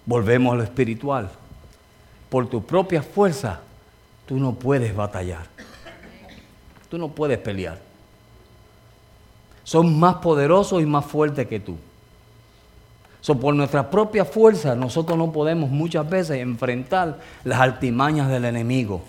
[0.06, 1.30] Volvemos a lo espiritual.
[2.30, 3.62] Por tu propia fuerza,
[4.26, 5.48] tú no puedes batallar.
[6.90, 7.80] Tú no puedes pelear.
[9.64, 11.78] Son más poderosos y más fuertes que tú.
[13.22, 19.02] So, por nuestra propia fuerza, nosotros no podemos muchas veces enfrentar las altimañas del enemigo.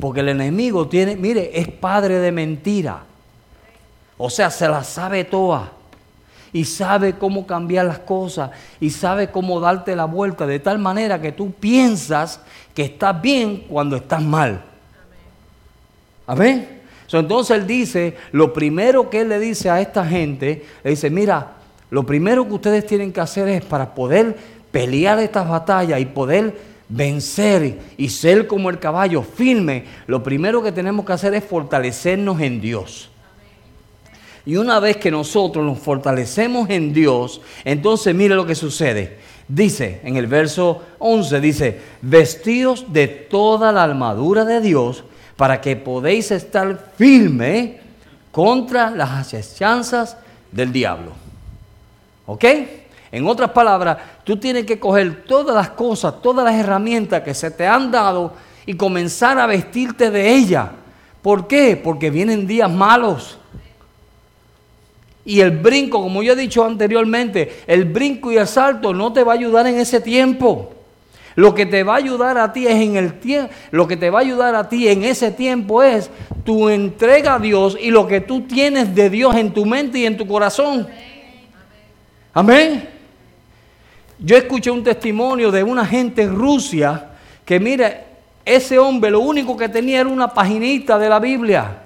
[0.00, 3.04] Porque el enemigo tiene, mire, es padre de mentira.
[4.18, 5.72] O sea, se la sabe toda.
[6.52, 8.50] Y sabe cómo cambiar las cosas.
[8.80, 10.46] Y sabe cómo darte la vuelta.
[10.46, 12.40] De tal manera que tú piensas
[12.74, 14.62] que estás bien cuando estás mal.
[16.26, 16.76] Amén
[17.14, 21.52] entonces él dice, lo primero que él le dice a esta gente, le dice, mira,
[21.90, 24.36] lo primero que ustedes tienen que hacer es para poder
[24.70, 26.54] pelear estas batallas y poder
[26.88, 32.40] vencer y ser como el caballo firme, lo primero que tenemos que hacer es fortalecernos
[32.40, 33.10] en Dios.
[34.44, 39.18] Y una vez que nosotros nos fortalecemos en Dios, entonces mire lo que sucede.
[39.48, 45.04] Dice en el verso 11, dice, vestidos de toda la armadura de Dios
[45.36, 47.78] para que podéis estar firme
[48.30, 50.16] contra las asechanzas
[50.52, 51.25] del diablo.
[52.26, 52.44] ¿Ok?
[53.12, 57.50] En otras palabras, tú tienes que coger todas las cosas, todas las herramientas que se
[57.50, 58.34] te han dado
[58.66, 60.68] y comenzar a vestirte de ellas.
[61.22, 61.80] ¿Por qué?
[61.82, 63.38] Porque vienen días malos.
[65.24, 69.24] Y el brinco, como yo he dicho anteriormente, el brinco y el salto no te
[69.24, 70.72] va a ayudar en ese tiempo.
[71.36, 74.08] Lo que te va a ayudar a ti es en el tiempo, lo que te
[74.08, 76.10] va a ayudar a ti en ese tiempo es
[76.44, 80.06] tu entrega a Dios y lo que tú tienes de Dios en tu mente y
[80.06, 80.86] en tu corazón.
[82.36, 82.86] Amén.
[84.18, 87.12] Yo escuché un testimonio de una gente en Rusia
[87.46, 88.04] que mire,
[88.44, 91.78] ese hombre lo único que tenía era una paginita de la Biblia.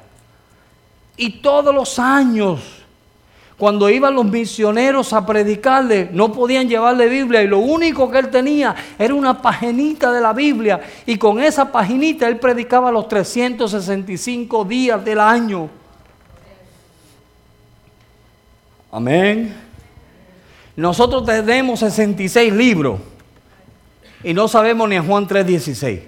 [1.16, 2.80] Y todos los años
[3.56, 8.28] cuando iban los misioneros a predicarle, no podían llevarle Biblia y lo único que él
[8.28, 10.80] tenía era una paginita de la Biblia.
[11.06, 15.70] Y con esa paginita él predicaba los 365 días del año.
[18.90, 19.69] Amén.
[20.80, 23.00] Nosotros tenemos 66 libros
[24.24, 26.00] y no sabemos ni a Juan 3:16.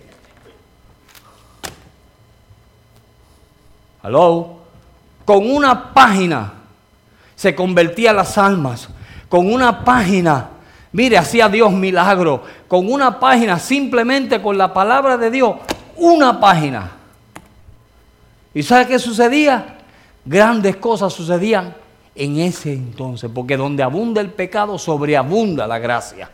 [4.03, 4.61] Hello.
[5.27, 6.55] Con una página
[7.37, 8.89] se convertía las almas.
[9.29, 10.49] Con una página,
[10.91, 12.43] mire, hacía Dios milagro.
[12.67, 15.57] Con una página, simplemente con la palabra de Dios,
[15.97, 16.93] una página.
[18.55, 19.77] ¿Y sabe qué sucedía?
[20.25, 21.82] Grandes cosas sucedían
[22.15, 26.31] en ese entonces, porque donde abunda el pecado, sobreabunda la gracia.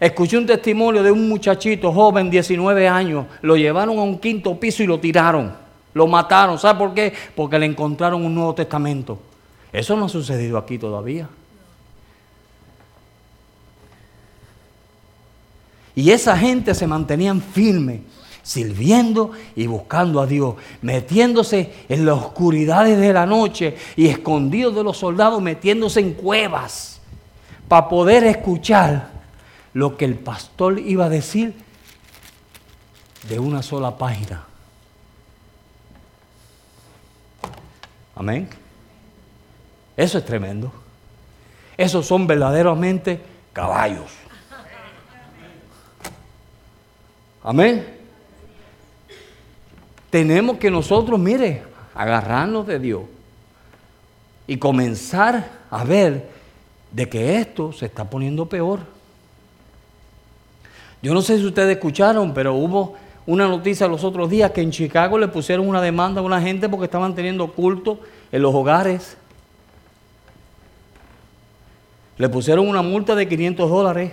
[0.00, 4.82] Escuché un testimonio de un muchachito joven, 19 años, lo llevaron a un quinto piso
[4.82, 5.54] y lo tiraron.
[5.94, 6.58] Lo mataron.
[6.58, 7.12] ¿Sabe por qué?
[7.36, 9.18] Porque le encontraron un Nuevo Testamento.
[9.72, 11.28] Eso no ha sucedido aquí todavía.
[15.94, 18.02] Y esa gente se mantenían firme,
[18.42, 24.84] sirviendo y buscando a Dios, metiéndose en las oscuridades de la noche y escondidos de
[24.84, 27.00] los soldados, metiéndose en cuevas
[27.68, 29.10] para poder escuchar
[29.72, 31.54] lo que el pastor iba a decir
[33.28, 34.44] de una sola página.
[38.14, 38.48] Amén.
[39.96, 40.72] Eso es tremendo.
[41.76, 43.20] Esos son verdaderamente
[43.52, 44.10] caballos.
[47.42, 48.01] Amén.
[50.12, 51.62] Tenemos que nosotros, mire,
[51.94, 53.04] agarrarnos de Dios
[54.46, 56.28] y comenzar a ver
[56.90, 58.80] de que esto se está poniendo peor.
[61.00, 62.94] Yo no sé si ustedes escucharon, pero hubo
[63.24, 66.68] una noticia los otros días que en Chicago le pusieron una demanda a una gente
[66.68, 67.98] porque estaban teniendo culto
[68.30, 69.16] en los hogares.
[72.18, 74.12] Le pusieron una multa de 500 dólares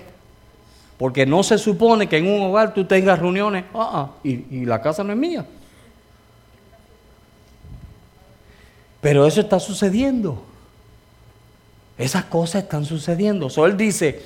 [0.98, 4.66] porque no se supone que en un hogar tú tengas reuniones ah, ah, y, y
[4.66, 5.46] la casa no es mía.
[9.02, 10.44] Pero eso está sucediendo.
[11.98, 13.50] Esas cosas están sucediendo.
[13.50, 14.22] So, él dice,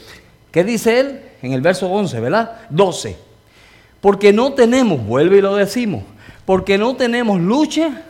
[0.51, 1.21] ¿qué dice él?
[1.41, 2.59] En el verso 11, ¿verdad?
[2.69, 3.17] 12.
[3.99, 6.03] Porque no tenemos, vuelve y lo decimos,
[6.45, 8.03] porque no tenemos lucha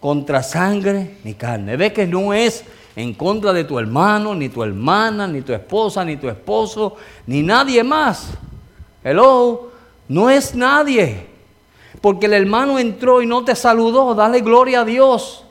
[0.00, 1.76] contra sangre ni carne.
[1.76, 2.64] Ve que no es
[2.96, 6.96] en contra de tu hermano, ni tu hermana, ni tu esposa, ni tu esposo,
[7.26, 8.30] ni nadie más.
[9.02, 9.70] Hello,
[10.08, 11.31] no es nadie.
[12.00, 15.44] Porque el hermano entró y no te saludó, dale gloria a Dios.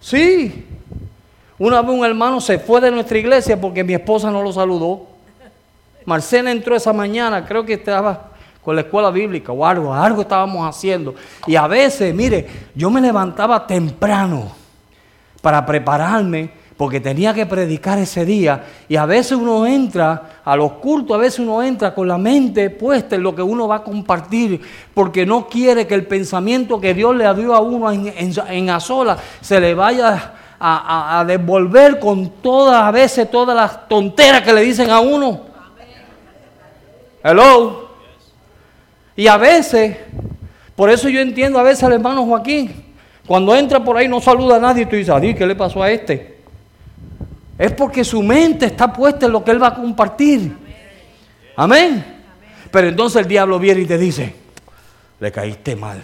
[0.00, 0.66] Sí.
[1.58, 5.06] Una vez un hermano se fue de nuestra iglesia porque mi esposa no lo saludó.
[6.04, 8.30] Marcela entró esa mañana, creo que estaba
[8.64, 11.14] con la escuela bíblica o algo, algo estábamos haciendo.
[11.46, 14.52] Y a veces, mire, yo me levantaba temprano
[15.42, 18.64] para prepararme porque tenía que predicar ese día.
[18.88, 22.70] Y a veces uno entra a los cultos, a veces uno entra con la mente
[22.70, 24.60] puesta en lo que uno va a compartir,
[24.94, 28.78] porque no quiere que el pensamiento que Dios le dio a uno en, en, a
[28.78, 34.60] sola se le vaya a, devolver con todas, a veces todas las tonteras que le
[34.60, 35.40] dicen a uno.
[37.24, 37.88] Hello.
[39.16, 39.96] Y a veces,
[40.76, 42.72] por eso yo entiendo a veces al hermano Joaquín,
[43.26, 45.90] cuando entra por ahí no saluda a nadie y tú dices, ¿qué le pasó a
[45.90, 46.37] este?
[47.58, 50.56] Es porque su mente está puesta en lo que él va a compartir.
[51.56, 52.22] Amén.
[52.70, 54.34] Pero entonces el diablo viene y te dice,
[55.18, 56.00] le caíste mal.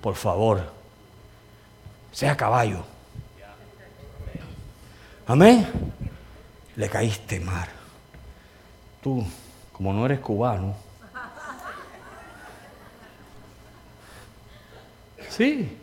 [0.00, 0.60] Por favor,
[2.10, 2.82] sea caballo.
[5.28, 5.68] Amén.
[6.74, 7.68] Le caíste mal.
[9.00, 9.24] Tú
[9.72, 10.74] como no eres cubano.
[15.28, 15.78] Sí,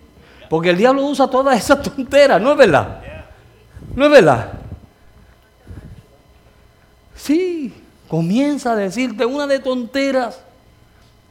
[0.49, 3.01] porque el diablo usa todas esas tonteras, ¿no es verdad?
[3.99, 4.53] ¿No es verdad?
[7.17, 7.73] Sí,
[8.07, 10.41] comienza a decirte una de tonteras.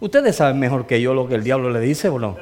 [0.01, 2.37] Ustedes saben mejor que yo lo que el diablo le dice o no.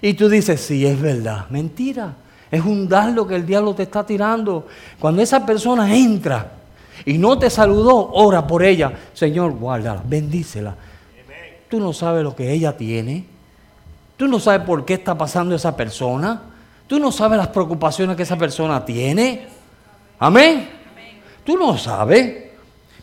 [0.00, 1.50] Y tú dices, sí, es verdad.
[1.50, 2.14] Mentira.
[2.50, 4.66] Es un dardo que el diablo te está tirando.
[4.98, 6.52] Cuando esa persona entra
[7.04, 8.94] y no te saludó, ora por ella.
[9.12, 10.74] Señor, guárdala, bendícela.
[11.68, 13.26] Tú no sabes lo que ella tiene.
[14.16, 16.47] Tú no sabes por qué está pasando esa persona.
[16.88, 19.46] Tú no sabes las preocupaciones que esa persona tiene.
[20.18, 20.70] Amén.
[21.44, 22.46] Tú no sabes.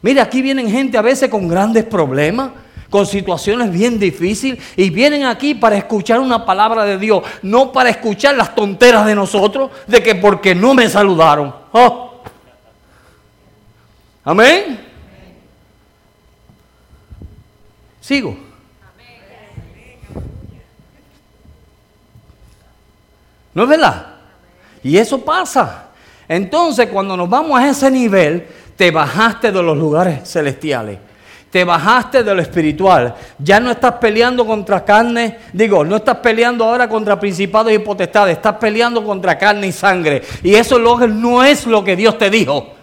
[0.01, 2.49] Mira, aquí vienen gente a veces con grandes problemas,
[2.89, 7.91] con situaciones bien difíciles, y vienen aquí para escuchar una palabra de Dios, no para
[7.91, 11.53] escuchar las tonteras de nosotros, de que porque no me saludaron.
[11.71, 12.21] Oh.
[14.23, 14.79] Amén.
[18.01, 18.44] Sigo.
[23.55, 24.05] ¿No es verdad?
[24.83, 25.87] Y eso pasa.
[26.27, 28.45] Entonces, cuando nos vamos a ese nivel,
[28.75, 30.99] te bajaste de los lugares celestiales.
[31.49, 33.15] Te bajaste de lo espiritual.
[33.39, 35.39] Ya no estás peleando contra carne.
[35.53, 38.35] Digo, no estás peleando ahora contra principados y potestades.
[38.35, 40.21] Estás peleando contra carne y sangre.
[40.43, 42.74] Y eso no es lo que Dios te dijo.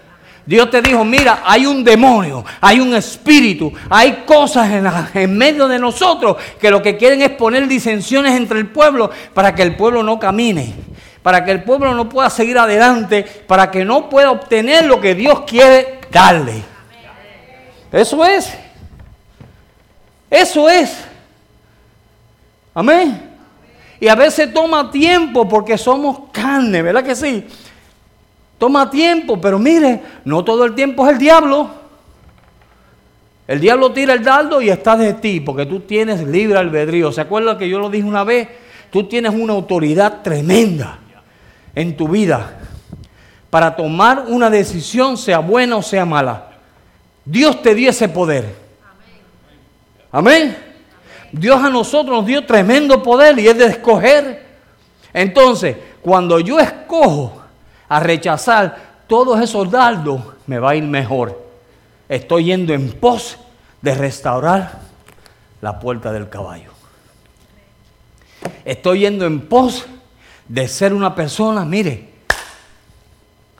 [0.45, 4.68] Dios te dijo, mira, hay un demonio, hay un espíritu, hay cosas
[5.14, 9.55] en, medio de nosotros que lo que quieren es poner disensiones entre el pueblo para
[9.55, 10.74] que el pueblo no camine,
[11.22, 15.14] para que el pueblo no pueda seguir adelante, para que no pueda obtener lo que
[15.14, 16.62] Dios quiere darle.
[17.93, 18.53] Eso es.
[20.28, 21.05] Eso es.
[22.74, 23.30] Amén.
[24.01, 27.47] Y a veces toma tiempo porque somos carne, ¿verdad que sí?
[28.63, 31.69] Toma tiempo, pero mire, no todo el tiempo es el diablo.
[33.49, 37.11] El diablo tira el dardo y está de ti, porque tú tienes libre albedrío.
[37.11, 38.47] ¿Se acuerda que yo lo dije una vez?
[38.93, 41.01] Tú tienes una autoridad tremenda
[41.75, 42.57] en tu vida
[43.51, 46.53] para tomar una decisión, sea buena o sea mala.
[47.25, 48.55] Dios te dio ese poder.
[50.13, 50.57] Amén.
[51.33, 54.47] Dios a nosotros nos dio tremendo poder y es de escoger.
[55.13, 57.41] Entonces, cuando yo escojo
[57.93, 61.47] a rechazar todos esos dardos, me va a ir mejor.
[62.09, 63.36] Estoy yendo en pos
[63.82, 64.78] de restaurar
[65.61, 66.70] la puerta del caballo.
[68.64, 69.84] Estoy yendo en pos
[70.49, 72.09] de ser una persona, mire,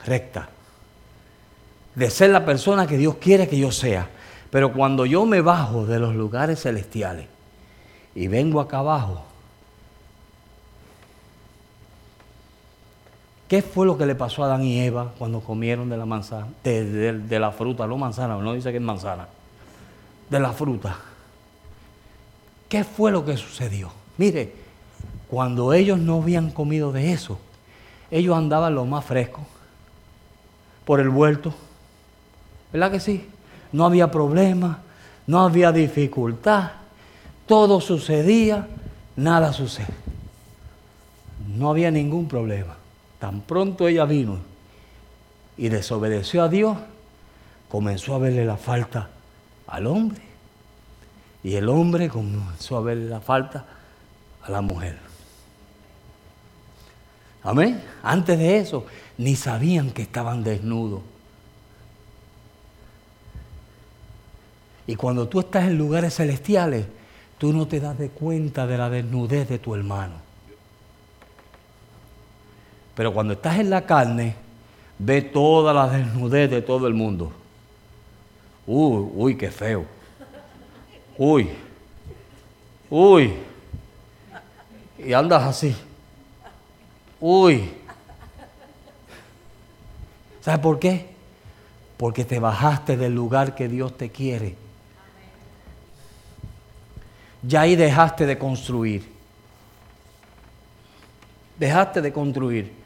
[0.07, 0.49] recta.
[1.95, 4.09] De ser la persona que Dios quiere que yo sea.
[4.51, 7.27] Pero cuando yo me bajo de los lugares celestiales
[8.15, 9.27] y vengo acá abajo,
[13.53, 16.47] ¿Qué fue lo que le pasó a Adán y Eva cuando comieron de la manzana,
[16.65, 19.29] de, la fruta, no manzana, no dice que es manzana,
[20.31, 20.97] de la fruta?
[22.67, 23.93] ¿Qué fue lo que sucedió?
[24.17, 24.55] Mire,
[25.29, 27.39] cuando ellos no habían comido de eso,
[28.11, 29.43] ellos andaban lo más fresco,
[30.87, 31.53] por el vuelto.
[32.73, 33.29] ¿Verdad que sí?
[33.71, 34.79] No había problema,
[35.27, 36.71] no había dificultad,
[37.45, 38.67] todo sucedía,
[39.15, 39.93] nada sucede.
[41.55, 42.77] No había ningún problema.
[43.23, 44.41] Tan pronto ella vino
[45.57, 46.77] y desobedeció a Dios,
[47.69, 49.11] comenzó a verle la falta
[49.69, 50.21] al hombre.
[51.45, 53.65] Y el hombre comenzó a verle la falta
[54.43, 54.99] a la mujer.
[57.45, 57.81] Amén.
[58.03, 58.87] Antes de eso,
[59.19, 61.03] ni sabían que estaban desnudos.
[64.85, 66.87] Y cuando tú estás en lugares celestiales,
[67.39, 70.32] tú no te das de cuenta de la desnudez de tu hermano.
[72.95, 74.35] Pero cuando estás en la carne,
[74.99, 77.33] ve toda la desnudez de todo el mundo.
[78.67, 79.85] Uy, uy, qué feo.
[81.17, 81.49] Uy,
[82.91, 83.35] uy.
[84.99, 85.75] Y andas así.
[87.21, 87.73] Uy.
[90.41, 91.11] ¿Sabes por qué?
[91.97, 94.57] Porque te bajaste del lugar que Dios te quiere.
[97.43, 99.11] Ya ahí dejaste de construir.
[101.59, 102.82] Dejaste de construir.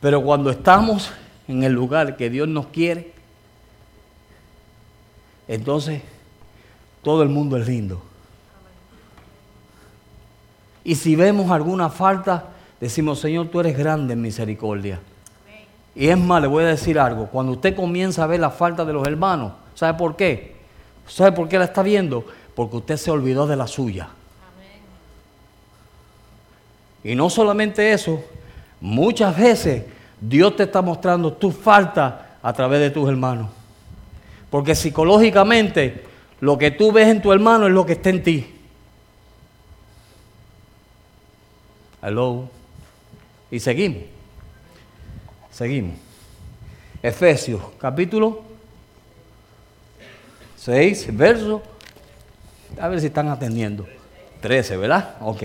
[0.00, 1.10] Pero cuando estamos
[1.48, 3.12] en el lugar que Dios nos quiere,
[5.48, 6.02] entonces
[7.02, 8.02] todo el mundo es lindo.
[10.84, 12.46] Y si vemos alguna falta,
[12.80, 15.00] decimos, Señor, tú eres grande en misericordia.
[15.94, 18.84] Y es más, le voy a decir algo, cuando usted comienza a ver la falta
[18.84, 20.56] de los hermanos, ¿sabe por qué?
[21.08, 22.24] ¿Sabe por qué la está viendo?
[22.54, 24.08] Porque usted se olvidó de la suya.
[27.02, 28.22] Y no solamente eso,
[28.80, 29.84] muchas veces
[30.20, 33.48] Dios te está mostrando tu falta a través de tus hermanos.
[34.50, 36.04] Porque psicológicamente
[36.40, 38.54] lo que tú ves en tu hermano es lo que está en ti.
[42.02, 42.48] Hello.
[43.50, 44.02] Y seguimos.
[45.50, 45.96] Seguimos.
[47.02, 48.42] Efesios, capítulo
[50.56, 51.62] 6, verso.
[52.80, 53.86] A ver si están atendiendo.
[54.40, 55.16] 13, ¿verdad?
[55.20, 55.42] Ok.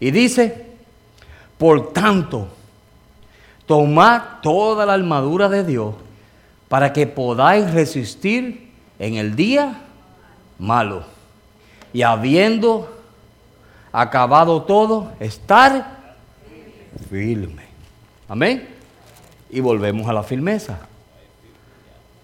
[0.00, 0.66] Y dice,
[1.56, 2.48] por tanto,
[3.66, 5.94] tomad toda la armadura de Dios
[6.68, 9.80] para que podáis resistir en el día
[10.58, 11.04] malo.
[11.92, 12.88] Y habiendo
[13.92, 16.16] acabado todo, estar
[17.08, 17.62] firme.
[18.28, 18.68] Amén.
[19.50, 20.80] Y volvemos a la firmeza.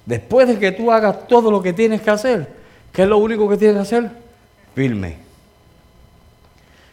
[0.04, 2.52] Después de que tú hagas todo lo que tienes que hacer,
[2.92, 4.10] ¿qué es lo único que tienes que hacer?
[4.74, 5.18] Firme.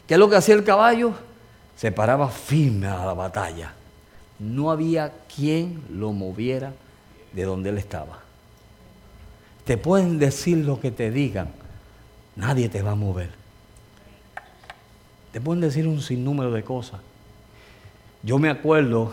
[0.07, 1.13] ¿Qué es lo que hacía el caballo?
[1.75, 3.73] Se paraba firme a la batalla.
[4.39, 6.73] No había quien lo moviera
[7.33, 8.19] de donde él estaba.
[9.65, 11.49] Te pueden decir lo que te digan,
[12.35, 13.31] nadie te va a mover.
[15.31, 17.01] Te pueden decir un sinnúmero de cosas.
[18.23, 19.11] Yo me acuerdo,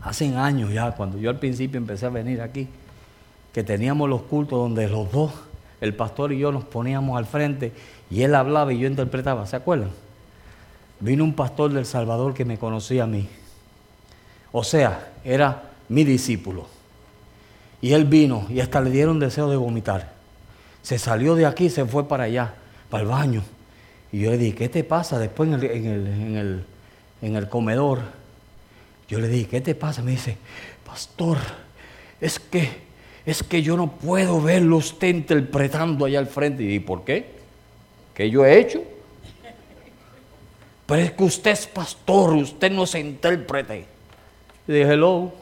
[0.00, 2.68] hace años ya, cuando yo al principio empecé a venir aquí,
[3.52, 5.32] que teníamos los cultos donde los dos,
[5.80, 7.72] el pastor y yo, nos poníamos al frente
[8.10, 9.90] y él hablaba y yo interpretaba, ¿se acuerdan?
[11.00, 13.28] Vino un pastor del Salvador que me conocía a mí.
[14.52, 16.66] O sea, era mi discípulo.
[17.80, 20.12] Y él vino y hasta le dieron deseo de vomitar.
[20.82, 22.54] Se salió de aquí se fue para allá,
[22.90, 23.42] para el baño.
[24.10, 25.18] Y yo le dije, ¿qué te pasa?
[25.18, 26.64] Después en el, en el
[27.22, 28.00] en el comedor.
[29.08, 30.02] Yo le dije, ¿qué te pasa?
[30.02, 30.36] Me dice,
[30.84, 31.38] pastor,
[32.20, 32.68] es que,
[33.24, 36.62] es que yo no puedo verlo usted interpretando allá al frente.
[36.62, 37.26] Y ¿por qué?
[38.14, 38.82] ¿Qué yo he hecho?
[40.86, 43.86] Pero es que usted es pastor, usted no se intérprete.
[44.68, 45.32] Y dije, hello.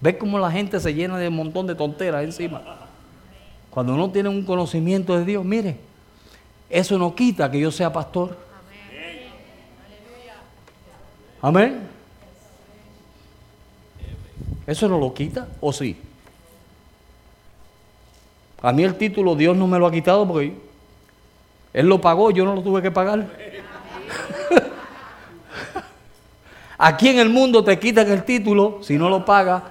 [0.00, 2.62] ¿Ves cómo la gente se llena de un montón de tonteras encima?
[3.70, 5.76] Cuando uno tiene un conocimiento de Dios, mire,
[6.70, 8.38] eso no quita que yo sea pastor.
[11.40, 11.88] Amén.
[14.64, 15.96] ¿Eso no lo quita o sí?
[18.60, 20.54] A mí el título Dios no me lo ha quitado porque
[21.72, 23.26] Él lo pagó, yo no lo tuve que pagar.
[26.78, 29.62] Aquí en el mundo te quitan el título si no lo pagas,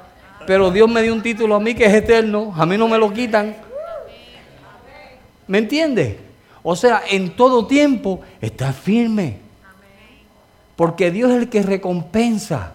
[0.46, 2.98] pero Dios me dio un título a mí que es eterno, a mí no me
[2.98, 3.56] lo quitan.
[5.48, 6.18] ¿Me entiendes?
[6.64, 9.40] O sea, en todo tiempo está firme.
[10.76, 12.74] Porque Dios es el que recompensa.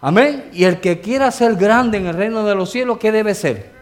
[0.00, 0.50] Amén.
[0.52, 3.72] Y el que quiera ser grande en el reino de los cielos, ¿qué debe ser?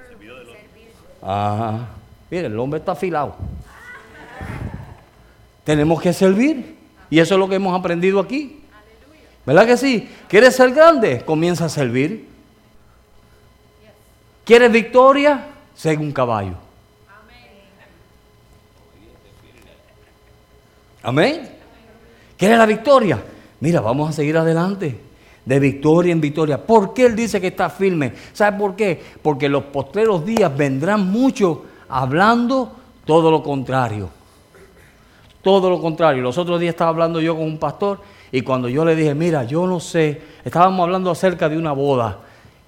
[1.21, 1.89] Ajá.
[2.31, 3.37] Mire, el hombre está afilado.
[5.65, 6.77] Tenemos que servir.
[7.11, 8.62] Y eso es lo que hemos aprendido aquí.
[9.45, 10.09] ¿Verdad que sí?
[10.29, 11.23] ¿Quieres ser grande?
[11.25, 12.29] Comienza a servir.
[14.45, 15.47] ¿Quieres victoria?
[15.75, 16.55] Sé un caballo.
[21.03, 21.51] Amén.
[22.37, 23.23] ¿Quiere la victoria?
[23.61, 25.01] Mira, vamos a seguir adelante.
[25.45, 26.65] De victoria en victoria.
[26.65, 28.13] ¿Por qué Él dice que está firme?
[28.33, 29.03] ¿Sabe por qué?
[29.21, 32.73] Porque los postreros días vendrán muchos hablando
[33.05, 34.09] todo lo contrario.
[35.43, 36.23] Todo lo contrario.
[36.23, 38.01] Los otros días estaba hablando yo con un pastor
[38.35, 42.21] y cuando yo le dije, mira, yo no sé, estábamos hablando acerca de una boda.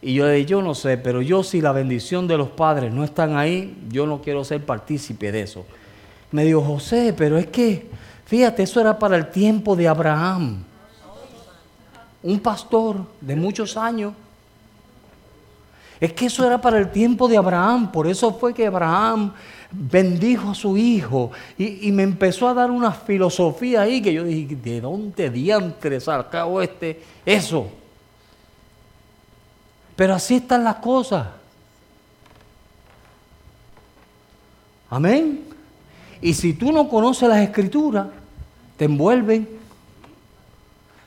[0.03, 2.93] Y yo le dije, yo no sé, pero yo si la bendición de los padres
[2.93, 5.65] no están ahí, yo no quiero ser partícipe de eso.
[6.31, 7.89] Me dijo, José, pero es que,
[8.27, 10.63] fíjate, eso era para el tiempo de Abraham.
[12.23, 14.13] Un pastor de muchos años.
[15.99, 17.91] Es que eso era para el tiempo de Abraham.
[17.91, 19.33] Por eso fue que Abraham
[19.77, 24.57] bendijo a su hijo y, me empezó a dar una filosofía ahí que yo dije,
[24.57, 27.69] ¿de dónde diantre sacado este eso?
[29.97, 31.27] Pero así están las cosas.
[34.91, 35.45] Amén.
[36.21, 38.07] Y si tú no conoces las escrituras,
[38.77, 39.49] te envuelven,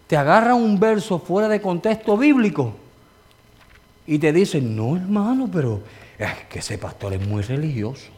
[0.07, 2.73] te agarran un verso fuera de contexto bíblico
[4.05, 5.81] y te dicen, no hermano, pero
[6.17, 8.16] es que ese pastor es muy religioso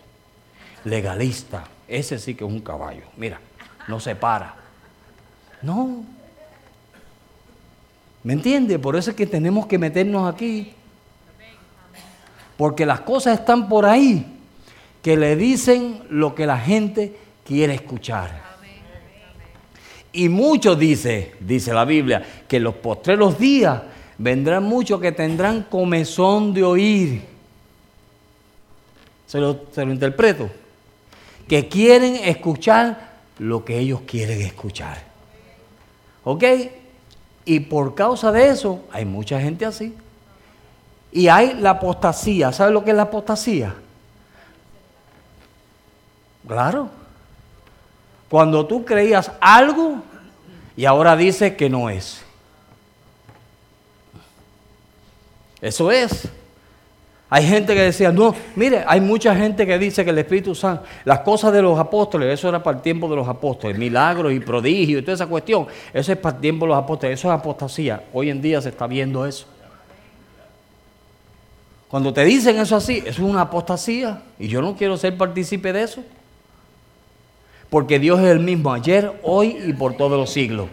[0.86, 1.66] legalista.
[1.88, 3.04] Ese sí que es un caballo.
[3.18, 3.40] Mira,
[3.88, 4.56] no se para.
[5.62, 6.04] No.
[8.24, 8.78] ¿Me entiende?
[8.78, 10.74] Por eso es que tenemos que meternos aquí.
[12.58, 14.26] Porque las cosas están por ahí
[15.02, 17.16] que le dicen lo que la gente
[17.46, 18.50] quiere escuchar.
[20.12, 23.82] Y muchos dice, dice la Biblia, que en los postreros días
[24.18, 27.22] vendrán muchos que tendrán comezón de oír.
[29.26, 30.50] Se lo, se lo interpreto
[31.50, 35.00] que quieren escuchar lo que ellos quieren escuchar.
[36.24, 36.44] ¿Ok?
[37.44, 39.96] Y por causa de eso hay mucha gente así.
[41.12, 42.54] Y hay la apostasía.
[42.54, 43.76] ¿Sabe lo que es la apostasía?
[46.48, 46.90] Claro.
[48.30, 50.04] Cuando tú creías algo
[50.78, 52.22] y ahora dices que no es.
[55.62, 56.30] Eso es.
[57.32, 60.84] Hay gente que decía, no, mire, hay mucha gente que dice que el Espíritu Santo,
[61.06, 64.40] las cosas de los apóstoles, eso era para el tiempo de los apóstoles, milagros y
[64.40, 67.40] prodigios y toda esa cuestión, eso es para el tiempo de los apóstoles, eso es
[67.40, 68.04] apostasía.
[68.14, 69.46] Hoy en día se está viendo eso.
[71.88, 75.72] Cuando te dicen eso así, eso es una apostasía y yo no quiero ser partícipe
[75.72, 76.04] de eso.
[77.70, 80.68] Porque Dios es el mismo ayer, hoy y por todos los siglos.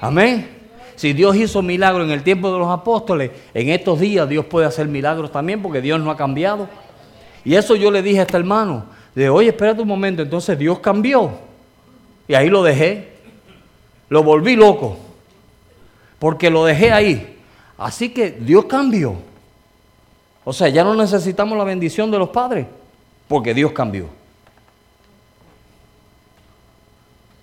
[0.00, 0.59] Amén.
[1.00, 4.66] Si Dios hizo milagros en el tiempo de los apóstoles, en estos días Dios puede
[4.66, 6.68] hacer milagros también porque Dios no ha cambiado.
[7.42, 8.84] Y eso yo le dije a este hermano,
[9.14, 11.30] de oye, espérate un momento, entonces Dios cambió.
[12.28, 13.14] Y ahí lo dejé.
[14.10, 14.98] Lo volví loco.
[16.18, 17.38] Porque lo dejé ahí.
[17.78, 19.14] Así que Dios cambió.
[20.44, 22.66] O sea, ya no necesitamos la bendición de los padres,
[23.26, 24.04] porque Dios cambió.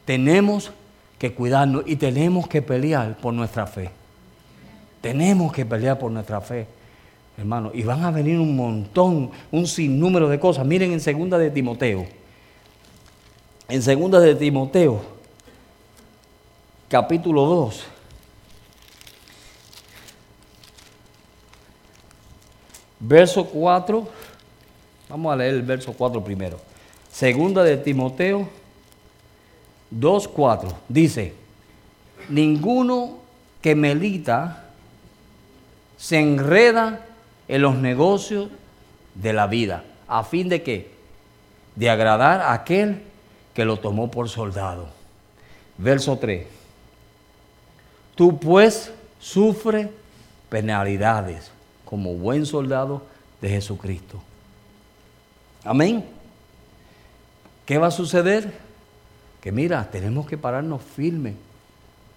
[0.05, 0.71] Tenemos
[1.17, 3.89] que cuidarnos y tenemos que pelear por nuestra fe.
[5.01, 6.67] Tenemos que pelear por nuestra fe,
[7.37, 7.71] hermano.
[7.73, 10.65] Y van a venir un montón, un sinnúmero de cosas.
[10.65, 12.05] Miren en segunda de Timoteo.
[13.69, 15.01] En segunda de Timoteo,
[16.87, 17.83] capítulo 2.
[22.99, 24.07] Verso 4.
[25.09, 26.59] Vamos a leer el verso 4 primero.
[27.11, 28.49] Segunda de Timoteo
[29.91, 31.33] 2.4 dice,
[32.29, 33.19] ninguno
[33.61, 34.65] que melita
[35.97, 37.05] se enreda
[37.47, 38.49] en los negocios
[39.15, 40.91] de la vida, a fin de que,
[41.75, 43.03] de agradar a aquel
[43.53, 44.89] que lo tomó por soldado.
[45.77, 46.45] Verso 3.
[48.15, 49.91] Tú pues sufre
[50.49, 51.51] penalidades
[51.85, 53.03] como buen soldado
[53.41, 54.21] de Jesucristo.
[55.63, 56.05] Amén.
[57.65, 58.66] ¿Qué va a suceder?
[59.47, 61.33] Que mira, tenemos que pararnos firmes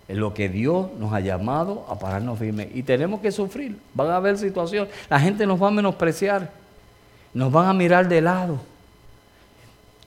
[0.09, 2.66] en lo que Dios nos ha llamado a pararnos firmes.
[2.74, 3.78] Y tenemos que sufrir.
[3.95, 4.93] Van a haber situaciones.
[5.09, 6.51] La gente nos va a menospreciar.
[7.33, 8.59] Nos van a mirar de lado.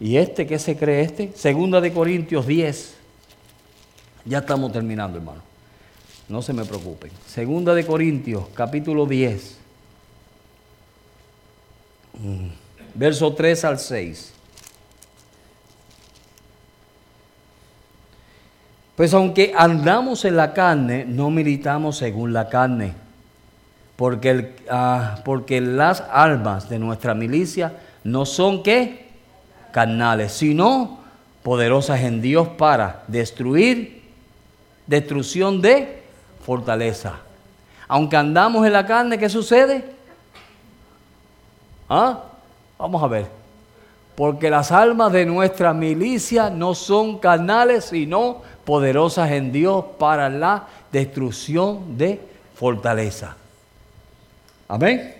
[0.02, 1.32] ¿Y este qué se cree este?
[1.34, 2.94] Segunda de Corintios 10.
[4.26, 5.44] Ya estamos terminando, hermano.
[6.28, 7.10] No se me preocupen.
[7.26, 9.58] Segunda de Corintios, capítulo 10.
[12.20, 12.48] Mm.
[12.96, 14.33] Verso 3 al 6.
[18.96, 22.94] Pues aunque andamos en la carne, no militamos según la carne,
[23.96, 27.74] porque, ah, porque las almas de nuestra milicia
[28.04, 29.08] no son qué?
[29.72, 31.00] Carnales, sino
[31.42, 34.04] poderosas en Dios para destruir,
[34.86, 36.04] destrucción de
[36.46, 37.16] fortaleza.
[37.88, 39.86] Aunque andamos en la carne, ¿qué sucede?
[41.90, 42.24] ¿Ah?
[42.78, 43.28] Vamos a ver.
[44.16, 50.68] Porque las almas de nuestra milicia no son carnales, sino poderosas en Dios para la
[50.92, 52.20] destrucción de
[52.56, 53.36] fortaleza.
[54.68, 55.16] Amén.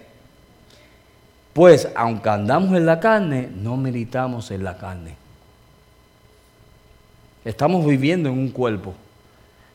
[1.54, 5.16] Pues aunque andamos en la carne, no militamos en la carne.
[7.46, 8.94] Estamos viviendo en un cuerpo,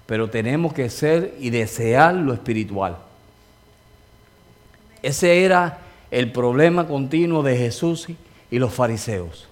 [0.06, 2.96] pero tenemos que ser y desear lo espiritual.
[5.02, 5.78] Ese era
[6.10, 8.08] el problema continuo de Jesús
[8.50, 9.48] y los fariseos.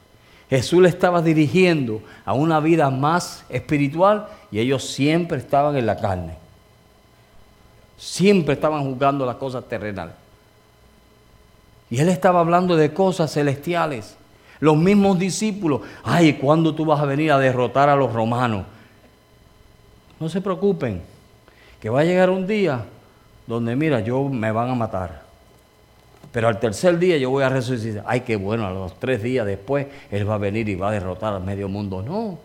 [0.49, 5.97] Jesús le estaba dirigiendo a una vida más espiritual y ellos siempre estaban en la
[5.97, 6.37] carne.
[7.97, 10.15] Siempre estaban juzgando las cosas terrenales.
[11.91, 14.17] Y él estaba hablando de cosas celestiales.
[14.61, 18.65] Los mismos discípulos, ay, ¿cuándo tú vas a venir a derrotar a los romanos?
[20.19, 21.03] No se preocupen,
[21.81, 22.85] que va a llegar un día
[23.47, 25.26] donde, mira, yo me van a matar.
[26.37, 28.05] Pero al tercer día yo voy a resucitar.
[28.07, 30.93] Ay, qué bueno, a los tres días después Él va a venir y va a
[30.93, 32.03] derrotar al medio mundo.
[32.03, 32.39] No.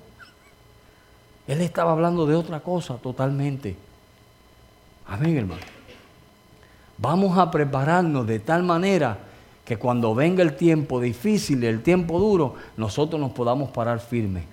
[1.45, 3.75] Él estaba hablando de otra cosa totalmente.
[5.07, 5.63] Amén, hermano.
[6.99, 9.17] Vamos a prepararnos de tal manera
[9.65, 14.45] que cuando venga el tiempo difícil, el tiempo duro, nosotros nos podamos parar firmes.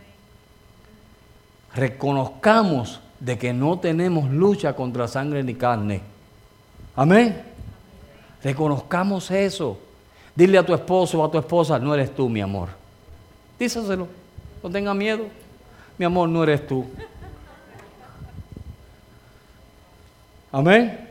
[1.76, 6.00] Reconozcamos de que no tenemos lucha contra sangre ni carne.
[6.96, 7.48] Amén.
[8.48, 9.76] Reconozcamos eso.
[10.34, 12.70] Dile a tu esposo o a tu esposa, no eres tú, mi amor.
[13.58, 14.08] Díselo.
[14.62, 15.26] No tenga miedo.
[15.98, 16.86] Mi amor, no eres tú.
[20.50, 21.10] Amén.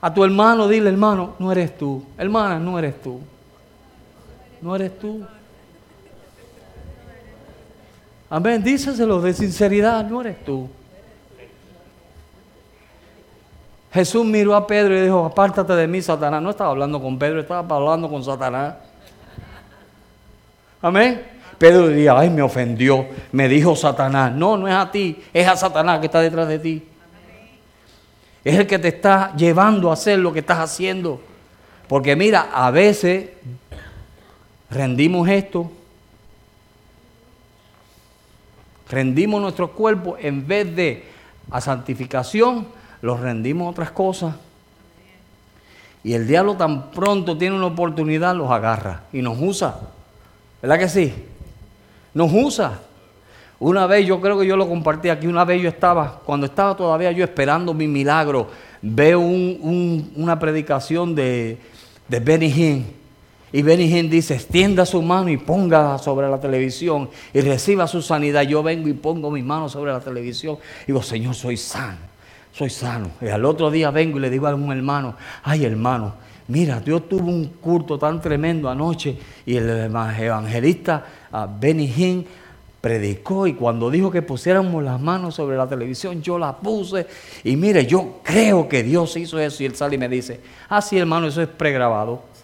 [0.00, 2.04] A tu hermano, dile, hermano, no eres tú.
[2.16, 3.18] Hermana, no eres tú.
[4.62, 5.26] No eres tú.
[8.30, 8.62] Amén.
[8.62, 10.68] Díselo de sinceridad, no eres tú.
[13.92, 16.42] Jesús miró a Pedro y dijo, apártate de mí, Satanás.
[16.42, 18.74] No estaba hablando con Pedro, estaba hablando con Satanás.
[20.82, 21.36] Amén.
[21.58, 24.32] Pedro diría, ay, me ofendió, me dijo Satanás.
[24.32, 26.86] No, no es a ti, es a Satanás que está detrás de ti.
[28.44, 31.20] Es el que te está llevando a hacer lo que estás haciendo.
[31.88, 33.30] Porque mira, a veces
[34.70, 35.70] rendimos esto,
[38.90, 41.04] rendimos nuestro cuerpo en vez de
[41.50, 42.66] a santificación
[43.06, 44.34] los rendimos a otras cosas.
[46.02, 49.78] Y el diablo tan pronto tiene una oportunidad, los agarra y nos usa.
[50.60, 51.14] ¿Verdad que sí?
[52.12, 52.80] Nos usa.
[53.60, 56.76] Una vez, yo creo que yo lo compartí aquí, una vez yo estaba, cuando estaba
[56.76, 58.48] todavía yo esperando mi milagro,
[58.82, 61.58] veo una predicación de,
[62.08, 62.86] de Benny Hinn.
[63.52, 68.02] Y Benny Hinn dice, extienda su mano y ponga sobre la televisión y reciba su
[68.02, 68.42] sanidad.
[68.42, 72.05] Yo vengo y pongo mi mano sobre la televisión y digo, Señor, soy sano
[72.56, 73.10] soy sano.
[73.20, 76.14] Y al otro día vengo y le digo a un hermano, ay hermano,
[76.48, 82.26] mira, Dios tuvo un culto tan tremendo anoche y el evangelista ah, Benny Hinn
[82.80, 87.06] predicó y cuando dijo que pusiéramos las manos sobre la televisión, yo la puse
[87.44, 90.40] y mire, yo creo que Dios hizo eso y él sale y me dice,
[90.70, 92.22] ah sí hermano, eso es pregrabado.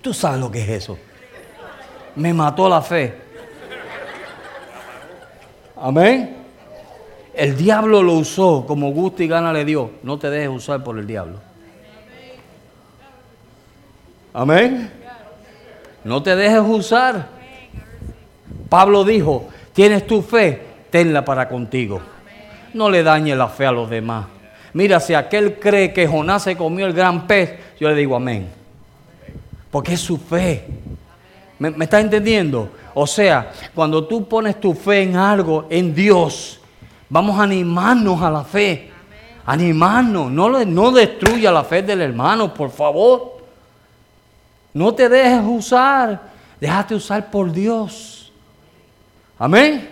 [0.00, 0.96] Tú sabes lo que es eso.
[2.16, 3.29] Me mató la fe.
[5.80, 6.36] Amén.
[7.34, 9.90] El diablo lo usó como gusto y gana le dio.
[10.02, 11.38] No te dejes usar por el diablo.
[14.34, 14.90] Amén.
[16.04, 17.28] No te dejes usar.
[18.68, 22.00] Pablo dijo, tienes tu fe, tenla para contigo.
[22.74, 24.26] No le dañes la fe a los demás.
[24.72, 28.48] Mira, si aquel cree que Jonás se comió el gran pez, yo le digo amén.
[29.70, 30.64] Porque es su fe.
[31.58, 32.70] ¿Me, me está entendiendo?
[32.94, 36.60] O sea, cuando tú pones tu fe en algo, en Dios,
[37.08, 38.90] vamos a animarnos a la fe.
[39.46, 40.30] Animarnos.
[40.30, 43.38] No, no destruya la fe del hermano, por favor.
[44.72, 46.20] No te dejes usar.
[46.60, 48.32] Déjate usar por Dios.
[49.38, 49.88] Amén.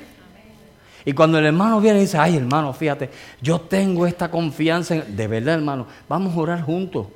[1.04, 3.08] Y cuando el hermano viene y dice, ay hermano, fíjate,
[3.40, 4.94] yo tengo esta confianza.
[4.94, 7.06] De verdad, hermano, vamos a orar juntos.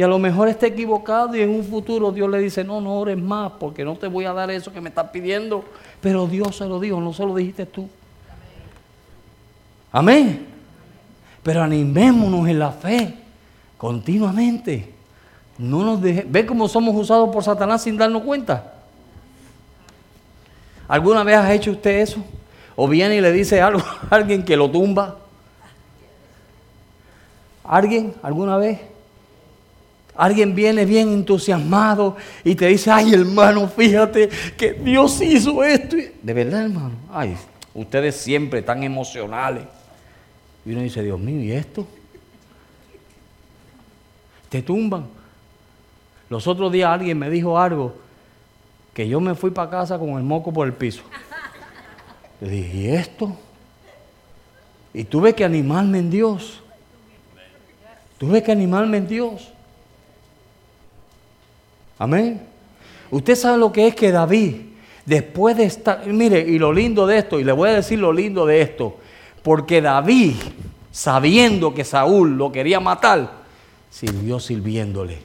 [0.00, 2.98] Y a lo mejor está equivocado y en un futuro Dios le dice, no, no
[3.00, 5.62] ores más porque no te voy a dar eso que me estás pidiendo.
[6.00, 7.86] Pero Dios se lo dijo, no se lo dijiste tú.
[9.92, 10.46] Amén.
[11.42, 13.14] Pero animémonos en la fe
[13.76, 14.90] continuamente.
[15.58, 18.72] No nos ¿Ve cómo somos usados por Satanás sin darnos cuenta?
[20.88, 22.24] ¿Alguna vez ha hecho usted eso?
[22.74, 25.18] ¿O viene y le dice algo a alguien que lo tumba?
[27.64, 28.14] ¿Alguien?
[28.22, 28.89] ¿Alguna vez?
[30.20, 32.14] Alguien viene bien entusiasmado
[32.44, 35.96] y te dice, ay hermano, fíjate que Dios hizo esto.
[35.96, 37.34] De verdad, hermano, ay,
[37.72, 39.62] ustedes siempre tan emocionales.
[40.66, 41.86] Y uno dice, Dios mío, ¿y esto?
[44.50, 45.06] Te tumban.
[46.28, 47.94] Los otros días alguien me dijo algo
[48.92, 51.00] que yo me fui para casa con el moco por el piso.
[52.42, 53.34] Le dije, ¿y esto?
[54.92, 56.60] Y tuve que animarme en Dios.
[58.18, 59.50] Tuve que animarme en Dios.
[62.00, 62.40] Amén.
[63.10, 64.54] Usted sabe lo que es que David,
[65.04, 68.10] después de estar, mire, y lo lindo de esto, y le voy a decir lo
[68.10, 68.96] lindo de esto,
[69.42, 70.32] porque David,
[70.90, 73.30] sabiendo que Saúl lo quería matar,
[73.90, 75.18] sirvió sirviéndole.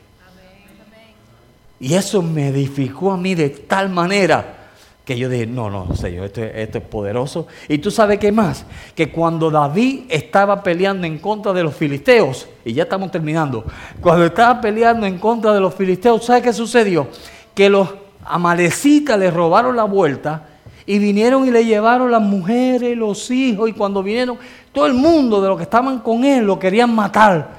[1.79, 4.64] Y eso me edificó a mí de tal manera
[5.05, 7.45] que yo dije, no, no, Señor, esto, esto es poderoso.
[7.69, 12.47] Y tú sabes qué más, que cuando David estaba peleando en contra de los filisteos,
[12.65, 13.63] y ya estamos terminando,
[14.01, 17.07] cuando estaba peleando en contra de los filisteos, ¿sabes qué sucedió?
[17.53, 17.87] Que los
[18.25, 20.47] amalecitas le robaron la vuelta
[20.87, 24.39] y vinieron y le llevaron las mujeres, los hijos, y cuando vinieron,
[24.71, 27.51] todo el mundo de los que estaban con él lo querían matar,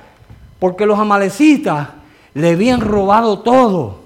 [0.58, 1.90] porque los amalecitas
[2.34, 4.05] le habían robado todo.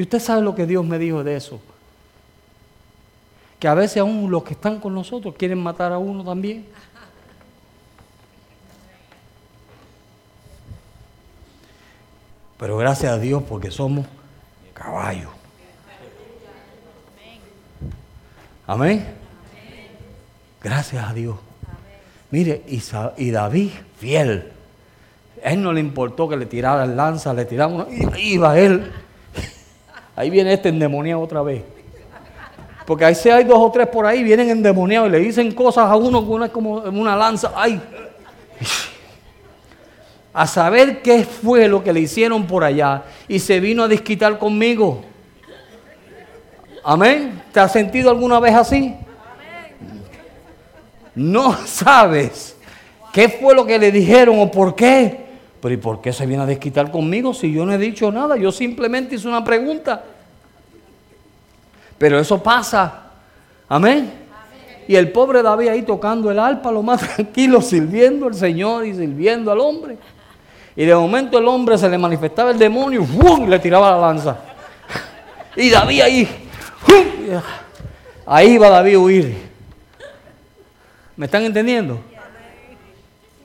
[0.00, 1.60] Y usted sabe lo que Dios me dijo de eso.
[3.58, 6.64] Que a veces aún los que están con nosotros quieren matar a uno también.
[12.56, 14.06] Pero gracias a Dios porque somos
[14.72, 15.28] caballos.
[18.66, 19.06] Amén.
[20.62, 21.36] Gracias a Dios.
[22.30, 24.50] Mire, y, David, fiel.
[25.44, 27.86] A él no le importó que le tiraran lanza, le tiraban
[28.16, 28.90] iba él
[30.20, 31.62] Ahí viene este endemoniado otra vez.
[32.84, 35.86] Porque ahí si hay dos o tres por ahí, vienen endemoniados y le dicen cosas
[35.90, 37.52] a uno que uno es como una lanza.
[37.56, 37.80] ¡Ay!
[40.34, 44.36] A saber qué fue lo que le hicieron por allá y se vino a desquitar
[44.36, 45.00] conmigo.
[46.84, 47.40] Amén.
[47.50, 48.94] ¿Te has sentido alguna vez así?
[51.14, 52.58] No sabes
[53.10, 55.30] qué fue lo que le dijeron o por qué.
[55.60, 58.36] Pero ¿y por qué se viene a desquitar conmigo si yo no he dicho nada?
[58.36, 60.04] Yo simplemente hice una pregunta.
[62.00, 63.10] Pero eso pasa.
[63.68, 64.12] Amén.
[64.88, 68.94] Y el pobre David ahí tocando el arpa, lo más tranquilo, sirviendo al Señor y
[68.94, 69.98] sirviendo al hombre.
[70.74, 74.38] Y de momento el hombre se le manifestaba el demonio y le tiraba la lanza.
[75.54, 76.28] Y David ahí,
[78.24, 79.50] ahí va David a huir.
[81.16, 82.00] ¿Me están entendiendo?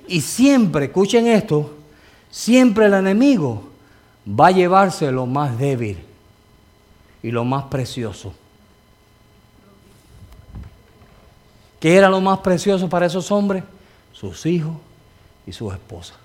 [0.07, 1.75] Y siempre, escuchen esto,
[2.35, 3.63] Siempre el enemigo
[4.27, 5.97] va a llevarse lo más débil
[7.23, 8.33] y lo más precioso.
[11.85, 13.63] ¿Qué era lo más precioso para esos hombres?
[14.11, 14.73] Sus hijos
[15.45, 16.17] y sus esposas.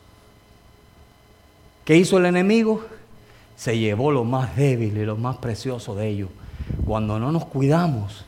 [1.84, 2.82] ¿Qué hizo el enemigo?
[3.58, 6.30] Se llevó lo más débil y lo más precioso de ellos.
[6.86, 8.24] Cuando no nos cuidamos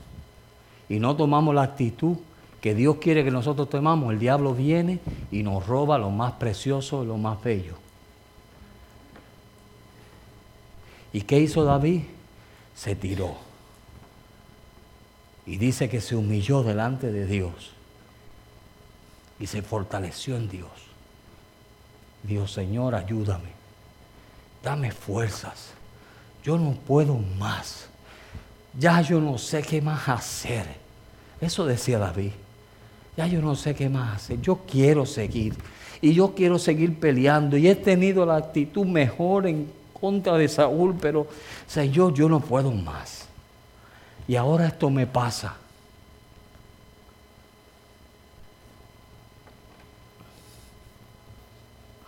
[0.91, 2.19] y no tomamos la actitud
[2.61, 7.03] que Dios quiere que nosotros tomamos, el diablo viene y nos roba lo más precioso,
[7.03, 7.77] lo más bello.
[11.15, 12.03] ¿Y qué hizo David?
[12.75, 13.52] Se tiró.
[15.47, 17.73] Y dice que se humilló delante de Dios.
[19.41, 20.71] Y se fortaleció en Dios.
[22.23, 23.51] Dios, Señor, ayúdame.
[24.63, 25.71] Dame fuerzas.
[26.45, 27.87] Yo no puedo más.
[28.79, 30.67] Ya yo no sé qué más hacer.
[31.41, 32.33] Eso decía David.
[33.17, 34.41] Ya yo no sé qué más hacer.
[34.41, 35.57] Yo quiero seguir.
[36.01, 37.57] Y yo quiero seguir peleando.
[37.57, 39.71] Y he tenido la actitud mejor en
[40.01, 41.27] contra de Saúl, pero
[41.67, 43.22] Señor, yo no puedo más.
[44.29, 45.57] Y ahora esto me pasa.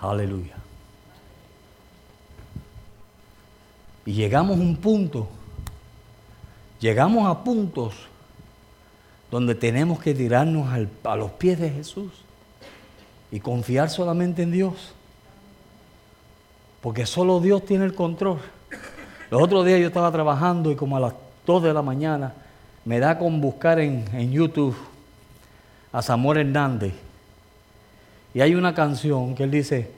[0.00, 0.54] Aleluya.
[4.06, 5.28] Y llegamos a un punto,
[6.78, 7.94] llegamos a puntos
[9.30, 10.68] donde tenemos que tirarnos
[11.04, 12.12] a los pies de Jesús
[13.30, 14.92] y confiar solamente en Dios.
[16.82, 18.38] Porque solo Dios tiene el control.
[19.30, 21.14] Los otros días yo estaba trabajando y como a las
[21.46, 22.34] 2 de la mañana
[22.84, 24.76] me da con buscar en, en YouTube
[25.92, 26.92] a Samuel Hernández.
[28.34, 29.90] Y hay una canción que él dice,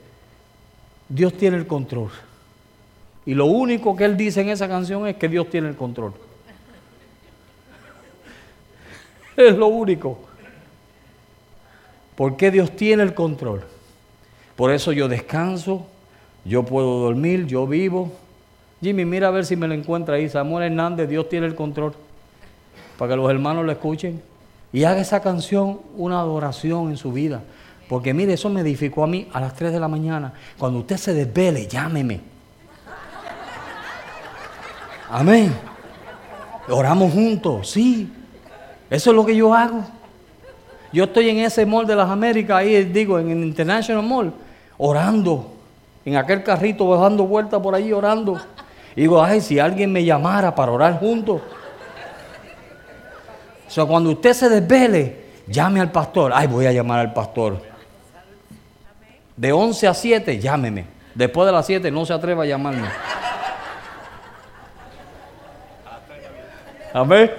[1.09, 2.09] Dios tiene el control.
[3.25, 6.13] Y lo único que él dice en esa canción es que Dios tiene el control.
[9.35, 10.19] Es lo único.
[12.15, 13.63] Porque Dios tiene el control.
[14.55, 15.85] Por eso yo descanso,
[16.45, 18.11] yo puedo dormir, yo vivo.
[18.81, 20.29] Jimmy, mira a ver si me lo encuentra ahí.
[20.29, 21.93] Samuel Hernández, Dios tiene el control.
[22.97, 24.21] Para que los hermanos lo escuchen.
[24.71, 27.41] Y haga esa canción una adoración en su vida.
[27.89, 30.33] Porque mire, eso me edificó a mí a las 3 de la mañana.
[30.57, 32.19] Cuando usted se desvele, llámeme.
[35.09, 35.53] Amén.
[36.69, 38.11] Oramos juntos, sí.
[38.89, 39.83] Eso es lo que yo hago.
[40.91, 44.33] Yo estoy en ese mall de las Américas, ahí digo, en el International Mall,
[44.77, 45.53] orando
[46.05, 48.39] en aquel carrito dando vueltas por ahí orando.
[48.97, 51.39] Y digo, ay, si alguien me llamara para orar juntos.
[53.67, 56.31] O sea, cuando usted se desvele, llame al pastor.
[56.33, 57.61] Ay, voy a llamar al pastor.
[59.35, 60.87] De 11 a 7, llámeme.
[61.13, 62.87] Después de las 7, no se atreva a llamarme.
[66.91, 67.31] Amén.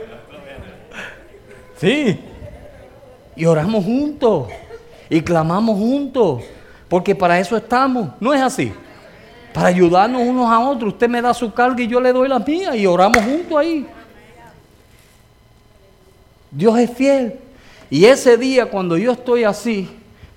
[1.77, 2.21] Sí.
[3.35, 4.47] Y oramos juntos.
[5.11, 6.45] Y clamamos juntos.
[6.89, 8.11] Porque para eso estamos.
[8.21, 8.73] No es así.
[9.59, 10.93] Para ayudarnos unos a otros.
[10.93, 12.77] Usted me da su carga y yo le doy la mía.
[12.77, 13.89] Y oramos juntos ahí.
[16.49, 17.41] Dios es fiel.
[17.91, 19.91] Y ese día cuando yo estoy así,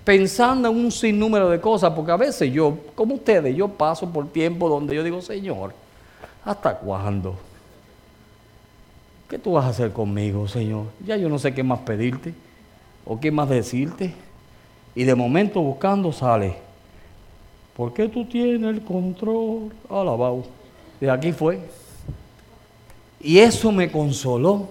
[0.03, 4.27] pensando en un sinnúmero de cosas, porque a veces yo, como ustedes, yo paso por
[4.27, 5.75] tiempo donde yo digo, Señor,
[6.43, 7.35] ¿hasta cuándo?
[9.29, 10.85] ¿Qué tú vas a hacer conmigo, Señor?
[11.05, 12.33] Ya yo no sé qué más pedirte
[13.05, 14.15] o qué más decirte.
[14.95, 16.70] Y de momento buscando sale.
[17.75, 19.71] ¿Por qué tú tienes el control?
[19.89, 20.43] Alabado.
[20.99, 21.59] De aquí fue.
[23.19, 24.69] Y eso me consoló,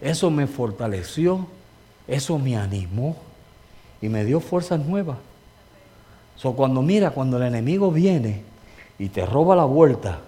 [0.00, 1.46] eso me fortaleció,
[2.06, 3.16] eso me animó
[4.00, 5.18] y me dio fuerzas nuevas.
[6.36, 8.42] So, cuando mira, cuando el enemigo viene
[8.98, 10.20] y te roba la vuelta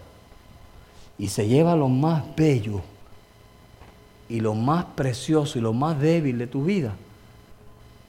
[1.18, 2.80] y se lleva lo más bello
[4.28, 6.94] y lo más precioso y lo más débil de tu vida,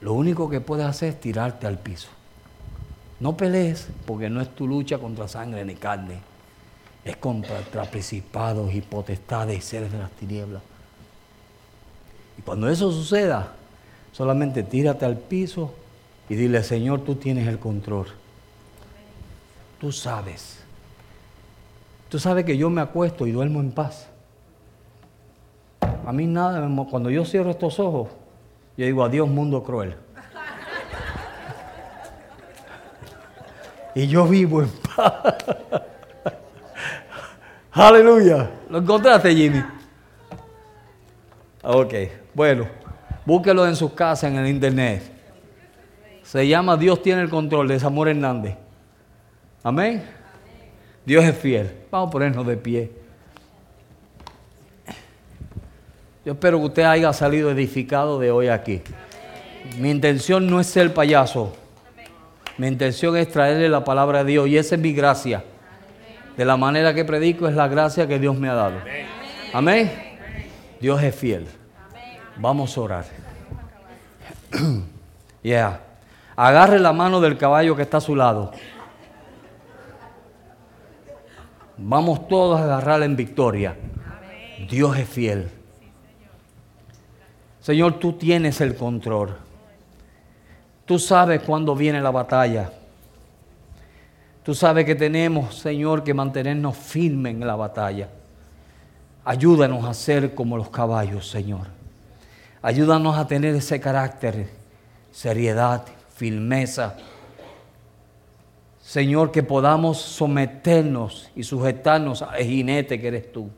[0.00, 2.08] lo único que puedes hacer es tirarte al piso.
[3.20, 6.18] No pelees porque no es tu lucha contra sangre ni carne,
[7.04, 10.62] es contra principados y potestades y seres de las tinieblas.
[12.38, 13.54] Y cuando eso suceda,
[14.12, 15.74] solamente tírate al piso
[16.28, 18.06] y dile, Señor, tú tienes el control.
[19.80, 20.58] Tú sabes.
[22.08, 24.08] Tú sabes que yo me acuesto y duermo en paz.
[25.80, 28.08] A mí nada, cuando yo cierro estos ojos,
[28.76, 29.96] yo digo, adiós mundo cruel.
[33.98, 35.34] Y yo vivo en paz.
[37.72, 38.48] Aleluya.
[38.70, 39.60] ¿Lo encontraste, Jimmy?
[41.64, 41.94] Ok,
[42.32, 42.68] bueno,
[43.26, 45.02] búsquelo en sus casas, en el internet.
[46.22, 48.54] Se llama Dios tiene el control de Samuel Hernández.
[49.64, 50.04] Amén.
[51.04, 51.68] Dios es fiel.
[51.90, 52.92] Vamos a ponernos de pie.
[56.24, 58.80] Yo espero que usted haya salido edificado de hoy aquí.
[59.76, 61.52] Mi intención no es ser payaso.
[62.58, 65.44] Mi intención es traerle la palabra de Dios y esa es mi gracia.
[66.36, 68.78] De la manera que predico es la gracia que Dios me ha dado.
[69.52, 69.90] Amén.
[70.80, 71.46] Dios es fiel.
[72.36, 73.04] Vamos a orar.
[75.40, 75.80] Ya.
[76.34, 78.52] Agarre la mano del caballo que está a su lado.
[81.78, 83.76] Vamos todos a agarrarla en victoria.
[84.68, 85.48] Dios es fiel.
[87.60, 89.36] Señor, tú tienes el control.
[90.88, 92.72] Tú sabes cuándo viene la batalla.
[94.42, 98.08] Tú sabes que tenemos, Señor, que mantenernos firmes en la batalla.
[99.22, 101.66] Ayúdanos a ser como los caballos, Señor.
[102.62, 104.48] Ayúdanos a tener ese carácter,
[105.12, 105.84] seriedad,
[106.14, 106.96] firmeza.
[108.80, 113.50] Señor, que podamos someternos y sujetarnos al jinete que eres tú.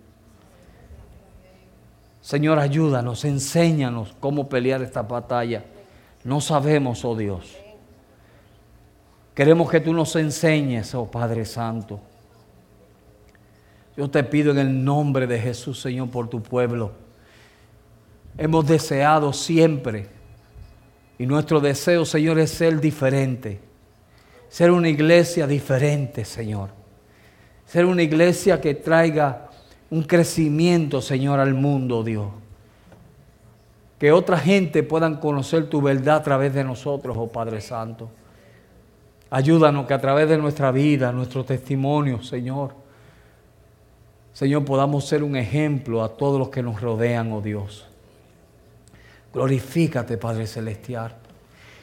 [2.20, 5.62] Señor, ayúdanos, enséñanos cómo pelear esta batalla.
[6.24, 7.56] No sabemos, oh Dios.
[9.34, 12.00] Queremos que tú nos enseñes, oh Padre Santo.
[13.96, 16.92] Yo te pido en el nombre de Jesús, Señor, por tu pueblo.
[18.36, 20.08] Hemos deseado siempre,
[21.18, 23.60] y nuestro deseo, Señor, es ser diferente.
[24.48, 26.70] Ser una iglesia diferente, Señor.
[27.66, 29.50] Ser una iglesia que traiga
[29.90, 32.28] un crecimiento, Señor, al mundo, Dios.
[34.00, 38.10] Que otra gente puedan conocer tu verdad a través de nosotros, oh Padre Santo.
[39.28, 42.74] Ayúdanos que a través de nuestra vida, nuestro testimonio, Señor,
[44.32, 47.86] Señor, podamos ser un ejemplo a todos los que nos rodean, oh Dios.
[49.34, 51.14] Glorifícate, Padre Celestial.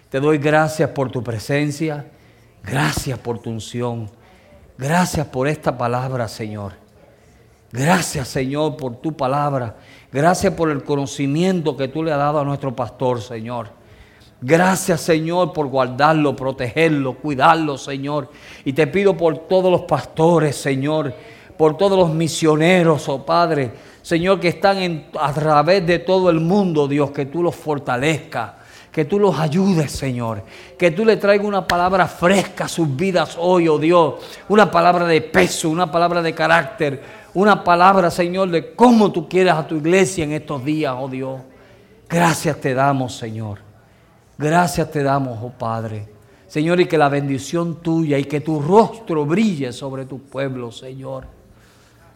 [0.10, 2.08] Te doy gracias por tu presencia,
[2.64, 4.10] gracias por tu unción,
[4.76, 6.88] gracias por esta palabra, Señor.
[7.72, 9.76] Gracias Señor por tu palabra.
[10.12, 13.70] Gracias por el conocimiento que tú le has dado a nuestro pastor, Señor.
[14.40, 18.30] Gracias Señor por guardarlo, protegerlo, cuidarlo, Señor.
[18.64, 21.14] Y te pido por todos los pastores, Señor,
[21.58, 23.72] por todos los misioneros, oh Padre,
[24.02, 28.52] Señor, que están a través de todo el mundo, Dios, que tú los fortalezcas.
[28.90, 30.42] Que tú los ayudes, Señor.
[30.76, 34.16] Que tú le traigas una palabra fresca a sus vidas hoy, oh Dios.
[34.50, 37.04] Una palabra de peso, una palabra de carácter,
[37.38, 41.40] una palabra, Señor, de cómo tú quieres a tu iglesia en estos días, oh Dios.
[42.10, 43.60] Gracias te damos, Señor.
[44.40, 46.08] Gracias te damos, oh Padre.
[46.48, 51.28] Señor, y que la bendición tuya y que tu rostro brille sobre tu pueblo, Señor.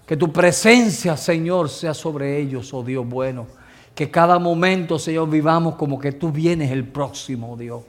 [0.08, 3.46] Que tu presencia, Señor, sea sobre ellos, oh Dios bueno.
[3.94, 7.84] Que cada momento, Señor, vivamos como que tú vienes el próximo, Dios.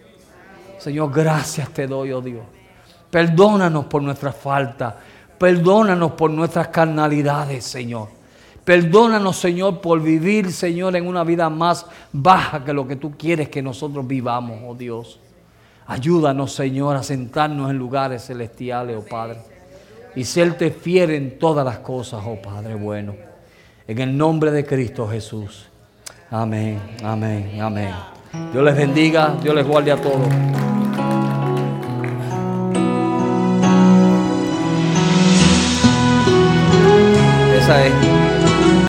[0.79, 2.45] Señor, gracias te doy, oh Dios.
[3.11, 4.99] Perdónanos por nuestra falta.
[5.43, 8.07] Perdónanos por nuestras carnalidades, Señor.
[8.65, 13.49] Perdónanos, Señor, por vivir, Señor, en una vida más baja que lo que tú quieres
[13.49, 15.19] que nosotros vivamos, oh Dios.
[15.89, 19.39] Ayúdanos, Señor, a sentarnos en lugares celestiales, oh Padre.
[20.15, 23.17] Y serte fiel en todas las cosas, oh Padre bueno.
[23.89, 25.67] En el nombre de Cristo Jesús.
[26.31, 27.93] Amén, amén, amén.
[28.53, 30.29] Dios les bendiga, Dios les guarde a todos.
[37.73, 38.12] Esa es.